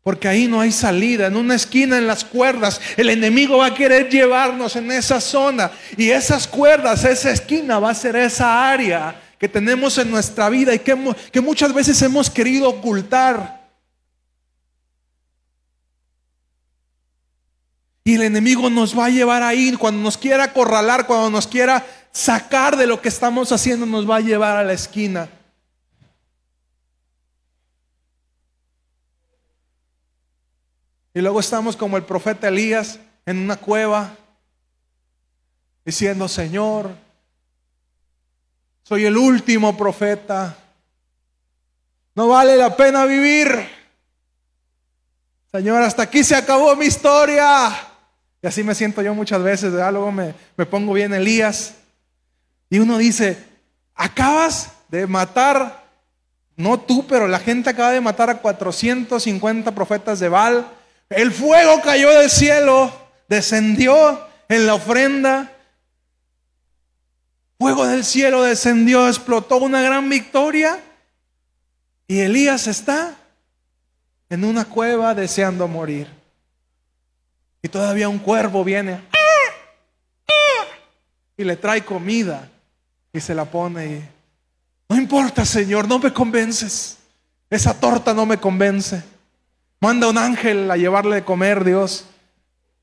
Porque 0.06 0.28
ahí 0.28 0.48
no 0.48 0.62
hay 0.62 0.72
salida. 0.72 1.26
En 1.26 1.36
una 1.36 1.56
esquina, 1.56 1.98
en 1.98 2.06
las 2.06 2.24
cuerdas, 2.24 2.80
el 2.96 3.10
enemigo 3.10 3.58
va 3.58 3.66
a 3.66 3.74
querer 3.74 4.08
llevarnos 4.08 4.76
en 4.76 4.92
esa 4.92 5.20
zona. 5.20 5.72
Y 5.98 6.12
esas 6.12 6.48
cuerdas, 6.48 7.04
esa 7.06 7.32
esquina 7.32 7.80
va 7.80 7.90
a 7.90 7.96
ser 7.96 8.16
esa 8.16 8.70
área 8.72 9.20
que 9.40 9.50
tenemos 9.50 9.98
en 9.98 10.12
nuestra 10.12 10.48
vida 10.50 10.76
y 10.76 10.80
que, 10.80 11.42
muchas 11.42 11.74
veces 11.74 12.00
hemos 12.04 12.30
querido 12.30 12.70
ocultar. 12.70 13.68
Y 18.04 18.14
el 18.14 18.22
enemigo 18.22 18.70
nos 18.70 18.96
va 18.96 19.06
a 19.06 19.10
llevar 19.10 19.42
ahí. 19.42 19.74
Cuando 19.74 20.04
nos 20.04 20.20
quiera 20.20 20.44
acorralar, 20.44 21.08
cuando 21.08 21.32
nos 21.32 21.48
quiera 21.48 21.84
sacar 22.12 22.78
de 22.78 22.86
lo 22.86 23.02
que 23.02 23.10
estamos 23.10 23.52
haciendo, 23.52 23.88
nos 23.88 24.08
va 24.08 24.18
a 24.18 24.22
llevar 24.22 24.56
a 24.56 24.64
la 24.64 24.74
esquina. 24.74 25.28
Y 31.16 31.22
luego 31.22 31.40
estamos 31.40 31.78
como 31.78 31.96
el 31.96 32.04
profeta 32.04 32.50
Elías 32.50 33.00
en 33.26 33.38
una 33.38 33.56
cueva 33.56 34.18
diciendo, 35.86 36.28
Señor, 36.28 36.92
soy 38.84 39.06
el 39.06 39.16
último 39.16 39.78
profeta. 39.78 40.58
No 42.16 42.28
vale 42.28 42.58
la 42.58 42.76
pena 42.76 43.06
vivir. 43.06 43.48
Señor, 45.54 45.84
hasta 45.84 46.04
aquí 46.04 46.22
se 46.22 46.36
acabó 46.36 46.76
mi 46.76 46.88
historia. 46.88 47.70
Y 48.42 48.48
así 48.48 48.62
me 48.62 48.76
siento 48.76 49.02
yo 49.02 49.16
muchas 49.16 49.42
veces, 49.42 49.72
Luego 49.72 50.12
me, 50.12 50.34
me 50.58 50.66
pongo 50.66 50.92
bien 50.92 51.14
Elías. 51.14 51.76
Y 52.70 52.80
uno 52.80 52.98
dice, 52.98 53.42
acabas 53.94 54.74
de 54.90 55.08
matar, 55.08 55.82
no 56.58 56.78
tú, 56.78 57.08
pero 57.08 57.26
la 57.26 57.40
gente 57.40 57.70
acaba 57.70 57.92
de 57.92 58.02
matar 58.02 58.30
a 58.30 58.40
450 58.40 59.74
profetas 59.74 60.20
de 60.20 60.28
Baal 60.28 60.70
el 61.10 61.32
fuego 61.32 61.82
cayó 61.82 62.12
del 62.12 62.30
cielo, 62.30 62.92
descendió 63.28 64.28
en 64.50 64.66
la 64.66 64.76
ofrenda. 64.76 65.52
Fuego 67.58 67.86
del 67.86 68.04
cielo 68.04 68.44
descendió, 68.44 69.08
explotó 69.08 69.58
una 69.58 69.82
gran 69.82 70.10
victoria. 70.10 70.80
Y 72.08 72.20
Elías 72.20 72.68
está 72.68 73.16
en 74.30 74.44
una 74.44 74.66
cueva 74.66 75.14
deseando 75.16 75.68
morir. 75.68 76.08
Y 77.62 77.70
todavía 77.70 78.10
un 78.10 78.20
cuervo 78.20 78.64
viene 78.64 79.02
y 81.38 81.44
le 81.44 81.58
trae 81.58 81.84
comida 81.84 82.50
y 83.12 83.20
se 83.20 83.34
la 83.34 83.46
pone 83.46 83.86
y 83.88 84.10
no 84.88 84.96
importa, 84.98 85.44
Señor, 85.46 85.88
no 85.88 85.98
me 85.98 86.14
convences. 86.14 86.98
Esa 87.50 87.74
torta 87.74 88.14
no 88.14 88.26
me 88.26 88.38
convence. 88.38 89.04
Manda 89.86 90.08
un 90.08 90.18
ángel 90.18 90.72
a 90.72 90.78
llevarle 90.78 91.18
de 91.18 91.24
comer, 91.24 91.64
Dios. 91.64 92.06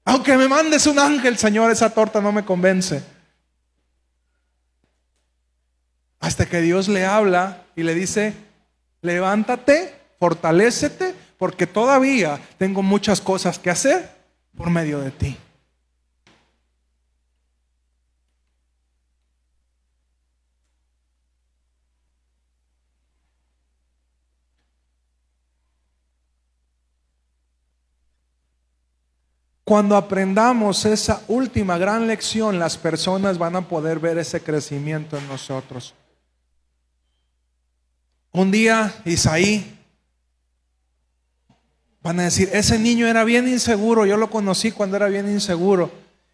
Aunque 0.04 0.36
me 0.36 0.46
mandes 0.46 0.86
un 0.86 1.00
ángel, 1.00 1.36
Señor, 1.36 1.72
esa 1.72 1.90
torta 1.90 2.20
no 2.20 2.30
me 2.30 2.44
convence. 2.44 3.02
Hasta 6.20 6.46
que 6.46 6.60
Dios 6.60 6.86
le 6.86 7.04
habla 7.04 7.64
y 7.74 7.82
le 7.82 7.96
dice, 7.96 8.34
levántate, 9.00 9.92
fortalécete, 10.20 11.12
porque 11.38 11.66
todavía 11.66 12.38
tengo 12.56 12.82
muchas 12.84 13.20
cosas 13.20 13.58
que 13.58 13.70
hacer 13.70 14.08
por 14.56 14.70
medio 14.70 15.00
de 15.00 15.10
ti. 15.10 15.36
Cuando 29.72 29.96
aprendamos 29.96 30.84
esa 30.84 31.22
última 31.28 31.78
gran 31.78 32.06
lección, 32.06 32.58
las 32.58 32.76
personas 32.76 33.38
van 33.38 33.56
a 33.56 33.68
poder 33.68 34.00
ver 34.00 34.18
ese 34.18 34.42
crecimiento 34.42 35.16
en 35.16 35.26
nosotros. 35.28 35.94
Un 38.32 38.50
día, 38.50 38.92
Isaí, 39.06 39.78
van 42.02 42.20
a 42.20 42.24
decir, 42.24 42.50
ese 42.52 42.78
niño 42.78 43.06
era 43.06 43.24
bien 43.24 43.48
inseguro, 43.48 44.04
yo 44.04 44.18
lo 44.18 44.28
conocí 44.28 44.72
cuando 44.72 44.98
era 44.98 45.08
bien 45.08 45.26
inseguro. 45.26 45.90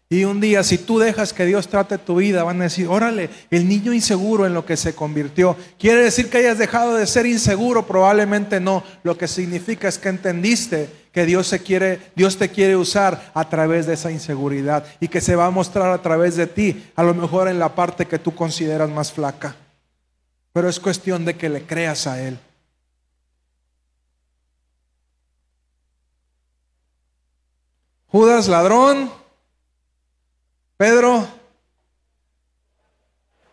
Y 0.09 0.25
un 0.25 0.41
día, 0.41 0.61
si 0.61 0.77
tú 0.77 0.99
dejas 0.99 1.31
que 1.31 1.45
Dios 1.45 1.69
trate 1.69 1.97
tu 1.97 2.17
vida, 2.17 2.43
van 2.43 2.59
a 2.59 2.65
decir, 2.65 2.89
órale, 2.89 3.29
el 3.51 3.69
niño 3.69 3.93
inseguro 3.93 4.47
en 4.47 4.53
lo 4.53 4.65
que 4.65 4.75
se 4.75 4.95
convirtió. 4.95 5.55
¿Quiere 5.79 6.03
decir 6.03 6.29
que 6.29 6.39
hayas 6.39 6.57
dejado 6.57 6.95
de 6.95 7.07
ser 7.07 7.25
inseguro? 7.25 7.87
Probablemente 7.87 8.59
no. 8.59 8.83
Lo 9.03 9.17
que 9.17 9.29
significa 9.29 9.87
es 9.87 9.97
que 9.97 10.09
entendiste 10.09 10.89
que 11.11 11.25
Dios, 11.25 11.47
se 11.47 11.61
quiere, 11.61 12.11
Dios 12.15 12.37
te 12.37 12.49
quiere 12.49 12.75
usar 12.75 13.31
a 13.33 13.49
través 13.49 13.85
de 13.85 13.93
esa 13.93 14.11
inseguridad 14.11 14.85
y 14.99 15.07
que 15.07 15.21
se 15.21 15.35
va 15.35 15.47
a 15.47 15.51
mostrar 15.51 15.91
a 15.91 16.01
través 16.01 16.35
de 16.35 16.47
ti, 16.47 16.91
a 16.95 17.03
lo 17.03 17.13
mejor 17.13 17.47
en 17.47 17.59
la 17.59 17.75
parte 17.75 18.05
que 18.05 18.19
tú 18.19 18.35
consideras 18.35 18.89
más 18.89 19.11
flaca. 19.11 19.55
Pero 20.53 20.69
es 20.69 20.79
cuestión 20.79 21.25
de 21.25 21.35
que 21.35 21.49
le 21.49 21.65
creas 21.65 22.07
a 22.07 22.21
Él. 22.21 22.39
Judas 28.07 28.47
ladrón, 28.47 29.11
Pedro, 30.77 31.27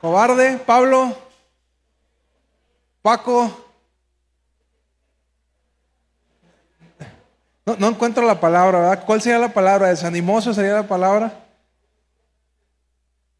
cobarde, 0.01 0.59
Pablo, 0.59 1.15
Paco. 3.03 3.66
No, 7.67 7.89
encuentro 7.89 8.25
la 8.25 8.39
palabra, 8.39 8.79
¿verdad? 8.79 9.05
¿Cuál 9.05 9.21
sería 9.21 9.41
la 9.41 9.53
palabra? 9.53 9.89
¿Desanimoso 9.89 10.55
sería 10.55 10.75
la 10.75 10.87
palabra? 10.87 11.45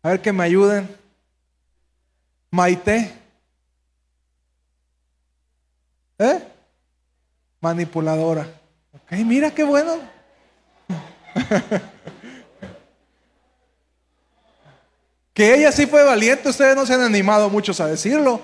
A 0.03 0.09
ver 0.11 0.21
que 0.21 0.33
me 0.33 0.43
ayuden. 0.43 0.89
Maite. 2.51 3.13
¿Eh? 6.19 6.43
Manipuladora. 7.61 8.49
Ok, 8.95 9.13
mira 9.25 9.53
qué 9.53 9.63
bueno. 9.63 9.99
que 15.35 15.55
ella 15.55 15.71
sí 15.71 15.87
fue 15.87 16.03
valiente, 16.03 16.49
ustedes 16.49 16.75
no 16.75 16.85
se 16.85 16.95
han 16.95 17.03
animado 17.03 17.49
muchos 17.49 17.79
a 17.79 17.87
decirlo. 17.87 18.41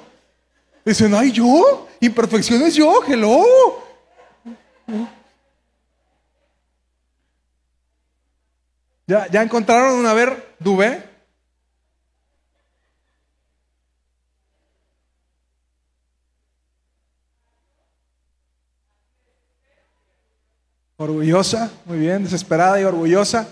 Dicen, 0.85 1.12
ay, 1.14 1.33
yo, 1.33 1.89
imperfecciones 2.01 2.76
yo, 2.76 3.01
hello. 3.05 3.45
¿Ya, 9.07 9.26
ya 9.28 9.42
encontraron 9.42 9.98
una 9.98 10.12
ver 10.12 10.55
Dubé? 10.59 11.12
Orgullosa, 20.96 21.68
muy 21.84 21.98
bien, 21.98 22.22
desesperada 22.22 22.80
y 22.80 22.84
orgullosa. 22.84 23.48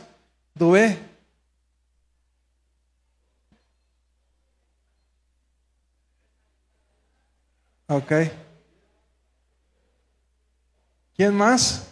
Dubé. 0.55 0.99
Ok. 7.89 8.13
¿Quién 11.17 11.35
más? 11.35 11.90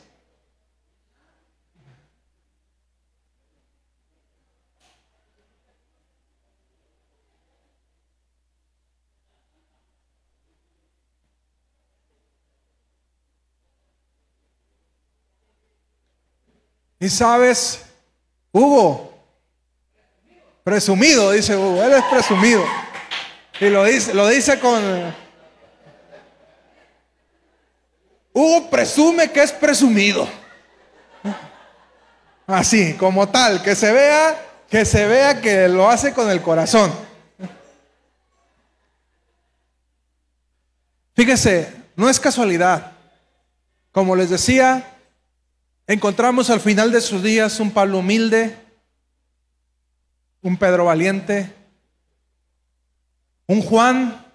Y 17.01 17.09
sabes, 17.09 17.85
Hugo, 18.53 19.13
presumido, 20.65 21.31
dice 21.33 21.57
Hugo, 21.57 21.83
él 21.83 21.93
es 21.93 22.05
presumido. 22.05 22.65
Y 23.61 23.69
lo 23.69 23.85
dice, 23.85 24.15
lo 24.15 24.27
dice 24.29 24.59
con... 24.59 24.83
Hugo 28.33 28.71
presume 28.71 29.31
que 29.31 29.43
es 29.43 29.53
presumido. 29.53 30.29
Así, 32.47 32.95
como 32.95 33.29
tal, 33.29 33.63
que 33.63 33.75
se 33.75 33.93
vea, 33.93 34.41
que 34.69 34.85
se 34.85 35.07
vea 35.07 35.41
que 35.41 35.69
lo 35.69 35.89
hace 35.89 36.13
con 36.13 36.31
el 36.31 36.41
corazón. 36.41 36.93
Fíjese, 41.15 41.73
no 41.97 42.09
es 42.09 42.21
casualidad. 42.21 42.93
Como 43.91 44.15
les 44.15 44.31
decía, 44.31 44.98
Encontramos 45.89 46.51
al 46.51 46.61
final 46.61 46.93
de 46.93 47.01
sus 47.01 47.23
días 47.23 47.61
un 47.61 47.71
Pablo 47.71 48.01
humilde, 48.01 48.55
un 50.43 50.59
Pedro 50.59 50.85
valiente, 50.85 51.51
un 53.47 53.63
Juan 53.63 54.27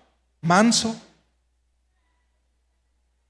manso. 0.41 0.99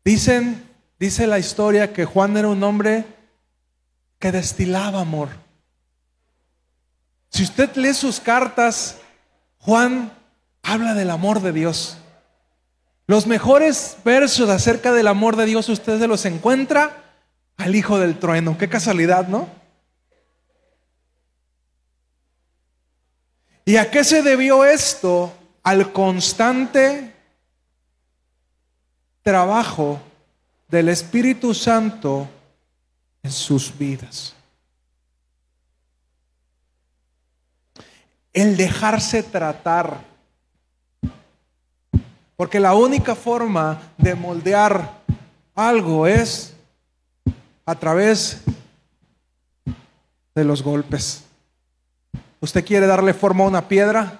Dicen, 0.05 0.63
dice 0.97 1.27
la 1.27 1.37
historia 1.37 1.91
que 1.91 2.05
Juan 2.05 2.37
era 2.37 2.47
un 2.47 2.63
hombre 2.63 3.03
que 4.19 4.31
destilaba 4.31 5.01
amor. 5.01 5.27
Si 7.29 7.43
usted 7.43 7.75
lee 7.75 7.93
sus 7.93 8.21
cartas, 8.21 8.99
Juan 9.59 10.13
habla 10.61 10.93
del 10.93 11.09
amor 11.09 11.41
de 11.41 11.51
Dios. 11.51 11.97
Los 13.05 13.27
mejores 13.27 13.97
versos 14.05 14.49
acerca 14.49 14.93
del 14.93 15.07
amor 15.07 15.35
de 15.35 15.43
Dios 15.43 15.67
usted 15.67 15.99
se 15.99 16.07
los 16.07 16.23
encuentra 16.23 17.02
al 17.57 17.75
hijo 17.75 17.99
del 17.99 18.19
trueno. 18.19 18.57
Qué 18.57 18.69
casualidad, 18.69 19.27
¿no? 19.27 19.47
¿Y 23.65 23.77
a 23.77 23.89
qué 23.89 24.03
se 24.03 24.21
debió 24.21 24.65
esto? 24.65 25.33
Al 25.63 25.93
constante 25.93 27.13
trabajo 29.21 30.01
del 30.67 30.89
Espíritu 30.89 31.53
Santo 31.53 32.27
en 33.21 33.31
sus 33.31 33.75
vidas. 33.77 34.35
El 38.33 38.57
dejarse 38.57 39.23
tratar. 39.23 40.03
Porque 42.35 42.59
la 42.59 42.73
única 42.73 43.15
forma 43.15 43.93
de 43.97 44.15
moldear 44.15 45.01
algo 45.55 46.07
es 46.07 46.52
a 47.65 47.75
través 47.75 48.41
de 50.35 50.43
los 50.43 50.61
golpes. 50.61 51.23
¿Usted 52.39 52.65
quiere 52.65 52.87
darle 52.87 53.13
forma 53.13 53.43
a 53.43 53.47
una 53.47 53.67
piedra? 53.67 54.19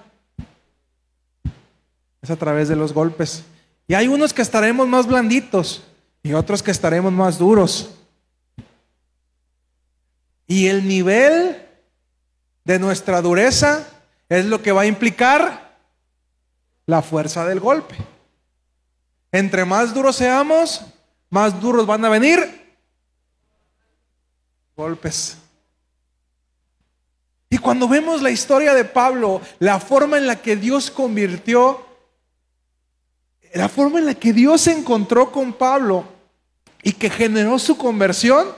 Es 2.22 2.30
a 2.30 2.36
través 2.36 2.68
de 2.68 2.76
los 2.76 2.92
golpes. 2.92 3.44
Y 3.86 3.94
hay 3.94 4.08
unos 4.08 4.32
que 4.32 4.42
estaremos 4.42 4.88
más 4.88 5.06
blanditos 5.06 5.82
y 6.22 6.32
otros 6.32 6.62
que 6.62 6.70
estaremos 6.70 7.12
más 7.12 7.38
duros. 7.38 7.90
Y 10.46 10.68
el 10.68 10.88
nivel 10.88 11.62
de 12.64 12.78
nuestra 12.78 13.20
dureza 13.20 13.86
es 14.28 14.46
lo 14.46 14.62
que 14.62 14.72
va 14.72 14.82
a 14.82 14.86
implicar 14.86 15.76
la 16.86 17.02
fuerza 17.02 17.44
del 17.44 17.60
golpe. 17.60 17.96
Entre 19.32 19.64
más 19.64 19.92
duros 19.92 20.16
seamos, 20.16 20.82
más 21.28 21.60
duros 21.60 21.86
van 21.86 22.04
a 22.04 22.08
venir 22.08 22.63
golpes. 24.76 25.36
Y 27.50 27.58
cuando 27.58 27.86
vemos 27.86 28.20
la 28.20 28.30
historia 28.30 28.74
de 28.74 28.84
Pablo, 28.84 29.40
la 29.60 29.78
forma 29.78 30.18
en 30.18 30.26
la 30.26 30.42
que 30.42 30.56
Dios 30.56 30.90
convirtió, 30.90 31.86
la 33.52 33.68
forma 33.68 34.00
en 34.00 34.06
la 34.06 34.14
que 34.14 34.32
Dios 34.32 34.62
se 34.62 34.72
encontró 34.72 35.30
con 35.30 35.52
Pablo 35.52 36.04
y 36.82 36.92
que 36.92 37.10
generó 37.10 37.58
su 37.58 37.78
conversión, 37.78 38.48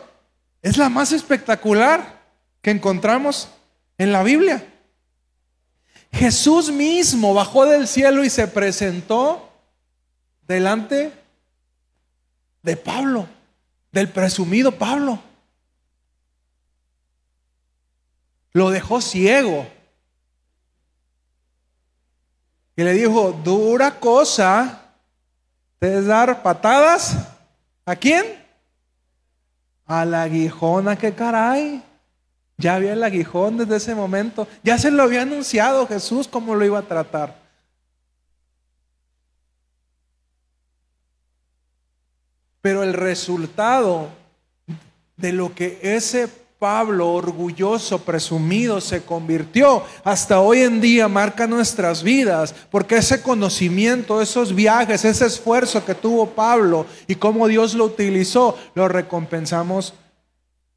es 0.62 0.78
la 0.78 0.88
más 0.88 1.12
espectacular 1.12 2.22
que 2.62 2.70
encontramos 2.70 3.48
en 3.98 4.12
la 4.12 4.22
Biblia. 4.22 4.66
Jesús 6.12 6.70
mismo 6.70 7.34
bajó 7.34 7.66
del 7.66 7.86
cielo 7.86 8.24
y 8.24 8.30
se 8.30 8.48
presentó 8.48 9.52
delante 10.48 11.12
de 12.62 12.76
Pablo, 12.76 13.28
del 13.92 14.08
presumido 14.08 14.72
Pablo. 14.72 15.20
Lo 18.57 18.70
dejó 18.70 19.02
ciego. 19.02 19.66
Y 22.74 22.82
le 22.82 22.94
dijo, 22.94 23.32
dura 23.44 24.00
cosa 24.00 24.94
es 25.78 26.07
dar 26.07 26.42
patadas. 26.42 27.18
¿A 27.84 27.94
quién? 27.96 28.24
Al 29.84 30.14
aguijón, 30.14 30.96
qué 30.96 31.12
caray? 31.12 31.82
Ya 32.57 32.76
había 32.76 32.94
el 32.94 33.04
aguijón 33.04 33.59
desde 33.59 33.76
ese 33.76 33.94
momento. 33.94 34.48
Ya 34.62 34.78
se 34.78 34.90
lo 34.90 35.02
había 35.02 35.20
anunciado 35.20 35.86
Jesús 35.86 36.26
cómo 36.26 36.54
lo 36.54 36.64
iba 36.64 36.78
a 36.78 36.88
tratar. 36.88 37.38
Pero 42.62 42.82
el 42.82 42.94
resultado 42.94 44.09
de 45.18 45.34
lo 45.34 45.54
que 45.54 45.78
ese 45.82 46.45
Pablo, 46.59 47.12
orgulloso, 47.12 47.98
presumido, 47.98 48.80
se 48.80 49.02
convirtió. 49.02 49.82
Hasta 50.04 50.40
hoy 50.40 50.61
en 50.61 50.80
día 50.80 51.07
marca 51.07 51.46
nuestras 51.46 52.02
vidas, 52.02 52.54
porque 52.70 52.96
ese 52.96 53.20
conocimiento, 53.20 54.22
esos 54.22 54.54
viajes, 54.54 55.04
ese 55.04 55.26
esfuerzo 55.26 55.84
que 55.84 55.94
tuvo 55.94 56.30
Pablo 56.30 56.86
y 57.07 57.16
cómo 57.16 57.46
Dios 57.46 57.74
lo 57.74 57.84
utilizó, 57.84 58.57
lo 58.74 58.88
recompensamos 58.88 59.92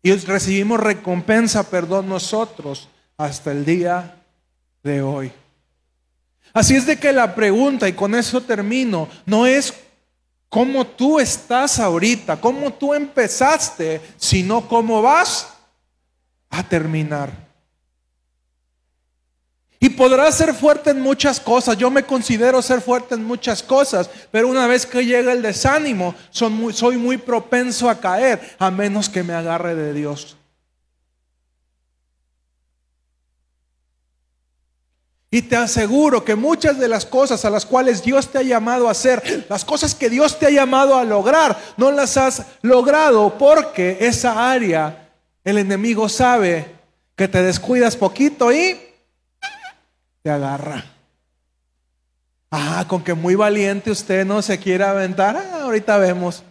y 0.04 0.14
recibimos 0.14 0.80
recompensa, 0.80 1.70
perdón, 1.70 2.10
nosotros 2.10 2.90
hasta 3.18 3.52
el 3.52 3.64
día 3.64 4.18
de 4.84 5.02
hoy. 5.02 5.32
Así 6.54 6.76
es 6.76 6.86
de 6.86 6.98
que 6.98 7.14
la 7.14 7.36
pregunta, 7.36 7.88
y 7.88 7.94
con 7.94 8.16
eso 8.16 8.42
termino, 8.42 9.08
no 9.26 9.46
es 9.46 9.74
cómo 10.50 10.86
tú 10.86 11.20
estás 11.20 11.80
ahorita, 11.80 12.42
cómo 12.42 12.74
tú 12.74 12.94
empezaste, 12.94 14.02
sino 14.18 14.68
cómo 14.68 15.02
vas 15.02 15.59
a 16.50 16.64
terminar. 16.64 17.50
Y 19.82 19.90
podrás 19.90 20.36
ser 20.36 20.54
fuerte 20.54 20.90
en 20.90 21.00
muchas 21.00 21.40
cosas. 21.40 21.78
Yo 21.78 21.90
me 21.90 22.04
considero 22.04 22.62
ser 22.62 22.82
fuerte 22.82 23.16
en 23.16 23.24
muchas 23.24 23.64
cosas. 23.64 24.10
Pero 24.30 24.50
una 24.50 24.68
vez 24.68 24.86
que 24.86 25.06
llega 25.06 25.32
el 25.32 25.42
desánimo, 25.42 26.16
soy 26.32 26.98
muy 26.98 27.18
propenso 27.18 27.90
a 27.90 28.00
caer, 28.00 28.58
a 28.60 28.70
menos 28.72 29.08
que 29.08 29.24
me 29.24 29.34
agarre 29.34 29.76
de 29.76 29.94
Dios. 29.94 30.36
Y 35.32 35.44
te 35.44 35.56
aseguro 35.56 36.26
que 36.26 36.36
muchas 36.36 36.80
de 36.80 36.88
las 36.88 37.06
cosas 37.06 37.46
a 37.46 37.52
las 37.52 37.66
cuales 37.66 38.02
Dios 38.02 38.30
te 38.30 38.40
ha 38.40 38.42
llamado 38.42 38.88
a 38.88 38.92
hacer, 38.92 39.46
las 39.48 39.64
cosas 39.64 39.94
que 39.94 40.10
Dios 40.10 40.40
te 40.40 40.48
ha 40.48 40.50
llamado 40.50 40.98
a 40.98 41.04
lograr, 41.04 41.58
no 41.78 41.92
las 41.92 42.18
has 42.18 42.44
logrado 42.64 43.38
porque 43.38 43.98
esa 44.02 44.52
área, 44.52 45.09
el 45.44 45.58
enemigo 45.58 46.10
sabe 46.10 46.76
que 47.16 47.28
te 47.28 47.42
descuidas 47.42 47.98
poquito 47.98 48.52
y 48.52 48.80
te 50.22 50.30
agarra. 50.30 50.86
Ah, 52.52 52.86
con 52.88 53.04
que 53.04 53.14
muy 53.14 53.36
valiente 53.36 53.92
usted 53.92 54.26
no 54.26 54.42
se 54.42 54.58
quiere 54.58 54.84
aventar. 54.84 55.36
Ah, 55.36 55.64
ahorita 55.64 55.98
vemos. 55.98 56.44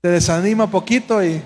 Te 0.00 0.08
desanima 0.08 0.70
poquito 0.70 1.24
y 1.24 1.42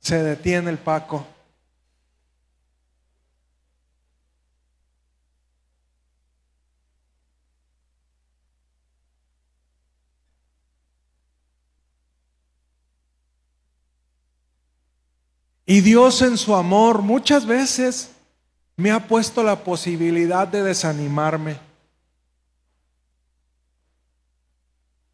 se 0.00 0.22
detiene 0.22 0.70
el 0.70 0.78
Paco. 0.78 1.26
Y 15.70 15.82
Dios 15.82 16.20
en 16.22 16.36
su 16.36 16.56
amor 16.56 17.00
muchas 17.00 17.46
veces 17.46 18.10
me 18.76 18.90
ha 18.90 19.06
puesto 19.06 19.44
la 19.44 19.54
posibilidad 19.54 20.48
de 20.48 20.64
desanimarme. 20.64 21.58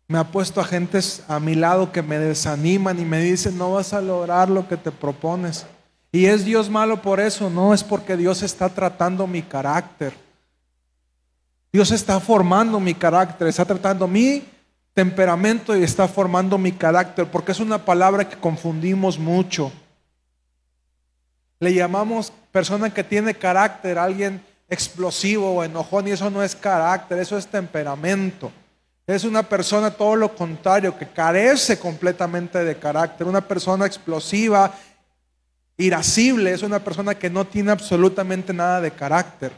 Me 0.08 0.16
ha 0.16 0.24
puesto 0.24 0.58
a 0.62 0.64
gentes 0.64 1.22
a 1.28 1.38
mi 1.40 1.56
lado 1.56 1.92
que 1.92 2.00
me 2.00 2.18
desaniman 2.18 2.98
y 2.98 3.04
me 3.04 3.20
dicen, 3.20 3.58
no 3.58 3.74
vas 3.74 3.92
a 3.92 4.00
lograr 4.00 4.48
lo 4.48 4.66
que 4.66 4.78
te 4.78 4.90
propones. 4.90 5.66
Y 6.10 6.24
es 6.24 6.46
Dios 6.46 6.70
malo 6.70 7.02
por 7.02 7.20
eso, 7.20 7.50
no 7.50 7.74
es 7.74 7.84
porque 7.84 8.16
Dios 8.16 8.42
está 8.42 8.70
tratando 8.70 9.26
mi 9.26 9.42
carácter. 9.42 10.14
Dios 11.70 11.90
está 11.90 12.18
formando 12.18 12.80
mi 12.80 12.94
carácter, 12.94 13.48
está 13.48 13.66
tratando 13.66 14.08
mi 14.08 14.42
temperamento 14.94 15.76
y 15.76 15.82
está 15.82 16.08
formando 16.08 16.56
mi 16.56 16.72
carácter, 16.72 17.30
porque 17.30 17.52
es 17.52 17.60
una 17.60 17.84
palabra 17.84 18.26
que 18.26 18.38
confundimos 18.38 19.18
mucho. 19.18 19.70
Le 21.58 21.72
llamamos 21.72 22.32
persona 22.52 22.92
que 22.92 23.04
tiene 23.04 23.34
carácter, 23.34 23.98
alguien 23.98 24.42
explosivo 24.68 25.54
o 25.54 25.64
enojón, 25.64 26.08
y 26.08 26.10
eso 26.10 26.30
no 26.30 26.42
es 26.42 26.54
carácter, 26.54 27.18
eso 27.18 27.38
es 27.38 27.46
temperamento. 27.46 28.52
Es 29.06 29.24
una 29.24 29.42
persona 29.42 29.90
todo 29.90 30.16
lo 30.16 30.34
contrario, 30.34 30.98
que 30.98 31.06
carece 31.06 31.78
completamente 31.78 32.64
de 32.64 32.76
carácter. 32.76 33.26
Una 33.26 33.40
persona 33.40 33.86
explosiva, 33.86 34.74
irascible, 35.76 36.52
es 36.52 36.62
una 36.62 36.80
persona 36.80 37.14
que 37.14 37.30
no 37.30 37.46
tiene 37.46 37.70
absolutamente 37.70 38.52
nada 38.52 38.80
de 38.80 38.90
carácter, 38.90 39.52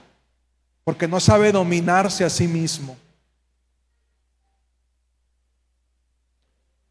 porque 0.85 1.09
no 1.09 1.19
sabe 1.19 1.51
dominarse 1.51 2.25
a 2.25 2.31
sí 2.31 2.47
mismo. 2.47 2.97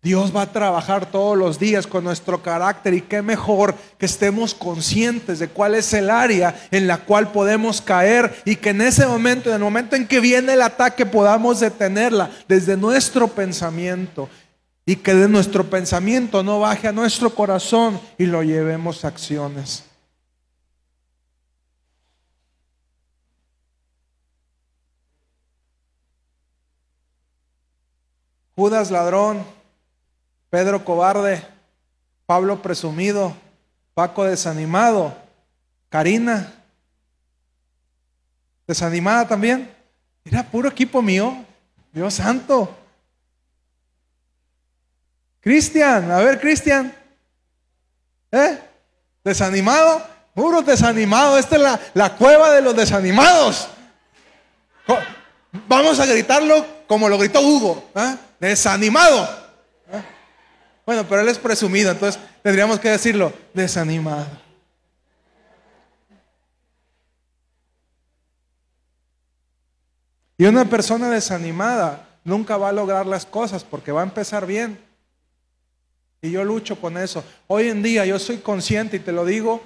Dios 0.08 0.34
va 0.34 0.44
a 0.44 0.54
trabajar 0.54 1.12
todos 1.12 1.38
los 1.38 1.60
días 1.60 1.86
con 1.86 2.06
nuestro 2.06 2.42
carácter 2.42 2.94
y 2.94 3.02
qué 3.02 3.22
mejor 3.22 3.76
que 3.98 4.06
estemos 4.06 4.54
conscientes 4.54 5.40
de 5.40 5.50
cuál 5.50 5.76
es 5.76 5.92
el 5.92 6.10
área 6.10 6.56
en 6.72 6.88
la 6.88 7.00
cual 7.00 7.34
podemos 7.34 7.82
caer 7.82 8.42
y 8.46 8.56
que 8.56 8.70
en 8.70 8.80
ese 8.80 9.06
momento, 9.06 9.50
en 9.50 9.56
el 9.56 9.62
momento 9.62 9.98
en 9.98 10.08
que 10.08 10.22
viene 10.22 10.54
el 10.54 10.62
ataque, 10.62 11.06
podamos 11.06 11.60
detenerla 11.60 12.32
desde 12.48 12.78
nuestro 12.78 13.28
pensamiento 13.28 14.30
y 14.86 14.96
que 14.96 15.14
de 15.14 15.28
nuestro 15.28 15.70
pensamiento 15.70 16.42
no 16.42 16.62
baje 16.62 16.88
a 16.88 16.94
nuestro 16.94 17.36
corazón 17.36 18.00
y 18.18 18.28
lo 18.28 18.44
llevemos 18.44 19.04
a 19.04 19.10
acciones. 19.10 19.84
Judas 28.56 28.90
ladrón 28.90 29.57
Pedro 30.58 30.84
cobarde, 30.84 31.46
Pablo 32.26 32.64
presumido, 32.64 33.32
Paco 33.94 34.24
desanimado, 34.24 35.16
Karina 35.88 36.52
desanimada 38.66 39.28
también. 39.28 39.72
Era 40.26 40.42
puro 40.42 40.68
equipo 40.68 41.00
mío, 41.00 41.46
Dios 41.92 42.16
santo. 42.16 42.76
Cristian, 45.42 46.10
a 46.10 46.18
ver, 46.22 46.42
Cristian. 46.42 46.92
¿Eh? 48.32 48.60
¿Desanimado? 49.24 50.02
Puro 50.34 50.64
desanimado. 50.64 51.38
Esta 51.38 51.56
es 51.56 51.62
la, 51.62 51.80
la 51.94 52.16
cueva 52.16 52.50
de 52.50 52.64
los 52.64 52.76
desanimados. 52.76 53.68
Vamos 55.68 56.00
a 56.00 56.08
gritarlo 56.08 56.66
como 56.88 57.08
lo 57.10 57.20
gritó 57.20 57.42
Hugo. 57.42 57.92
¿eh? 57.94 58.16
Desanimado. 58.40 59.37
Bueno, 60.88 61.06
pero 61.06 61.20
él 61.20 61.28
es 61.28 61.38
presumido, 61.38 61.92
entonces 61.92 62.18
tendríamos 62.42 62.80
que 62.80 62.88
decirlo, 62.88 63.34
desanimado. 63.54 64.26
Y 70.38 70.46
una 70.46 70.64
persona 70.64 71.10
desanimada 71.10 72.08
nunca 72.24 72.56
va 72.56 72.70
a 72.70 72.72
lograr 72.72 73.06
las 73.06 73.26
cosas 73.26 73.66
porque 73.66 73.92
va 73.92 74.00
a 74.00 74.06
empezar 74.06 74.46
bien. 74.46 74.80
Y 76.22 76.32
yo 76.32 76.46
lucho 76.46 76.80
con 76.80 76.98
eso. 76.98 77.22
Hoy 77.48 77.68
en 77.68 77.84
día 77.84 78.06
yo 78.06 78.18
soy 78.18 78.38
consciente 78.38 78.96
y 78.96 79.02
te 79.02 79.12
lo 79.12 79.26
digo 79.26 79.62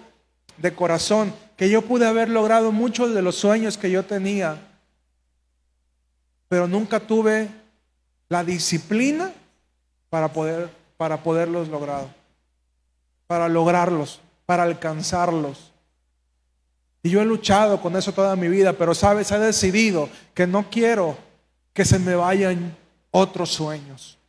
de 0.58 0.74
corazón, 0.74 1.36
que 1.56 1.70
yo 1.70 1.84
pude 1.84 2.08
haber 2.08 2.30
logrado 2.30 2.72
muchos 2.72 3.14
de 3.14 3.22
los 3.22 3.36
sueños 3.36 3.78
que 3.78 3.92
yo 3.92 4.04
tenía, 4.04 4.60
pero 6.48 6.68
nunca 6.68 7.00
tuve 7.00 7.48
la 8.28 8.44
disciplina 8.44 9.32
para 10.10 10.34
poder 10.34 10.81
para 11.02 11.24
poderlos 11.24 11.68
lograr, 11.68 12.06
para 13.26 13.49
lograrlos, 13.49 14.22
para 14.45 14.62
alcanzarlos. 14.62 15.72
Y 17.02 17.10
yo 17.10 17.24
he 17.24 17.26
luchado 17.26 17.82
con 17.82 17.95
eso 17.95 18.14
toda 18.14 18.36
mi 18.36 18.47
vida, 18.47 18.74
pero 18.74 18.93
sabes, 18.93 19.32
he 19.32 19.39
decidido 19.39 20.08
que 20.36 20.45
no 20.45 20.70
quiero 20.70 21.18
que 21.74 21.86
se 21.86 21.97
me 21.97 22.14
vayan 22.14 22.78
otros 23.10 23.49
sueños. 23.49 24.20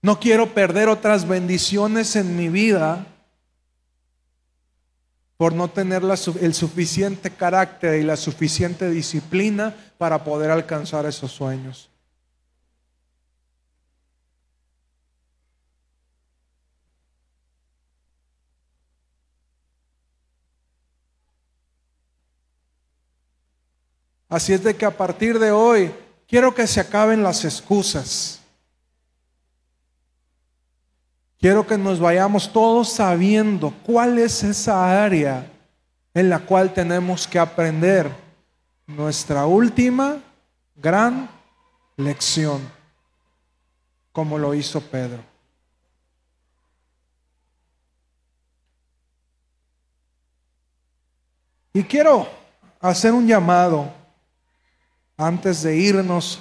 No 0.00 0.20
quiero 0.20 0.54
perder 0.54 0.88
otras 0.88 1.26
bendiciones 1.26 2.14
en 2.14 2.36
mi 2.36 2.48
vida 2.48 3.04
por 5.36 5.52
no 5.52 5.66
tener 5.66 6.04
el 6.40 6.54
suficiente 6.54 7.30
carácter 7.30 8.00
y 8.00 8.04
la 8.04 8.16
suficiente 8.16 8.88
disciplina 8.90 9.74
para 9.98 10.22
poder 10.22 10.52
alcanzar 10.52 11.04
esos 11.04 11.32
sueños. 11.32 11.90
Así 24.34 24.52
es 24.52 24.64
de 24.64 24.74
que 24.74 24.84
a 24.84 24.90
partir 24.90 25.38
de 25.38 25.52
hoy 25.52 25.94
quiero 26.26 26.52
que 26.52 26.66
se 26.66 26.80
acaben 26.80 27.22
las 27.22 27.44
excusas. 27.44 28.40
Quiero 31.38 31.64
que 31.64 31.78
nos 31.78 32.00
vayamos 32.00 32.52
todos 32.52 32.88
sabiendo 32.88 33.72
cuál 33.84 34.18
es 34.18 34.42
esa 34.42 35.04
área 35.04 35.48
en 36.12 36.28
la 36.28 36.40
cual 36.40 36.74
tenemos 36.74 37.28
que 37.28 37.38
aprender 37.38 38.10
nuestra 38.88 39.46
última 39.46 40.20
gran 40.74 41.30
lección, 41.96 42.60
como 44.10 44.36
lo 44.36 44.52
hizo 44.52 44.80
Pedro. 44.80 45.22
Y 51.72 51.84
quiero 51.84 52.26
hacer 52.80 53.12
un 53.12 53.28
llamado 53.28 54.02
antes 55.16 55.62
de 55.62 55.76
irnos, 55.76 56.40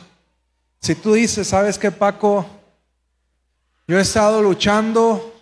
si 0.80 0.96
tú 0.96 1.14
dices, 1.14 1.48
¿sabes 1.48 1.78
qué, 1.78 1.92
Paco? 1.92 2.46
Yo 3.88 3.98
he 3.98 4.02
estado 4.02 4.42
luchando 4.42 5.34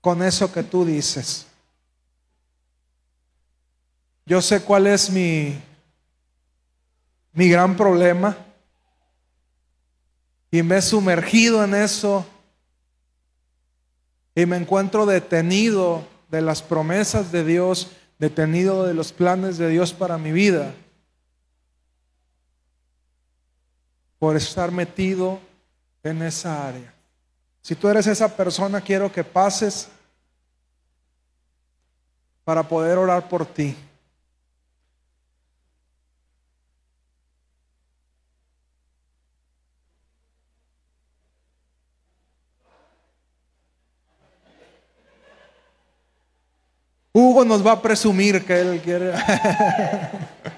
con 0.00 0.22
eso 0.22 0.52
que 0.52 0.62
tú 0.62 0.84
dices. 0.84 1.46
Yo 4.26 4.40
sé 4.40 4.62
cuál 4.62 4.86
es 4.86 5.10
mi, 5.10 5.56
mi 7.32 7.48
gran 7.48 7.76
problema. 7.76 8.36
Y 10.50 10.62
me 10.62 10.78
he 10.78 10.82
sumergido 10.82 11.62
en 11.62 11.74
eso. 11.74 12.26
Y 14.34 14.46
me 14.46 14.56
encuentro 14.56 15.06
detenido 15.06 16.06
de 16.30 16.40
las 16.40 16.62
promesas 16.62 17.30
de 17.30 17.44
Dios, 17.44 17.90
detenido 18.18 18.84
de 18.84 18.94
los 18.94 19.12
planes 19.12 19.58
de 19.58 19.68
Dios 19.68 19.92
para 19.92 20.18
mi 20.18 20.32
vida. 20.32 20.74
Por 24.24 24.36
estar 24.38 24.72
metido 24.72 25.38
en 26.02 26.22
esa 26.22 26.66
área. 26.66 26.94
Si 27.60 27.74
tú 27.74 27.90
eres 27.90 28.06
esa 28.06 28.34
persona, 28.34 28.80
quiero 28.80 29.12
que 29.12 29.22
pases 29.22 29.86
para 32.42 32.62
poder 32.62 32.96
orar 32.96 33.28
por 33.28 33.44
ti. 33.44 33.76
Hugo 47.12 47.44
nos 47.44 47.66
va 47.66 47.72
a 47.72 47.82
presumir 47.82 48.42
que 48.46 48.58
él 48.58 48.80
quiere. 48.80 49.12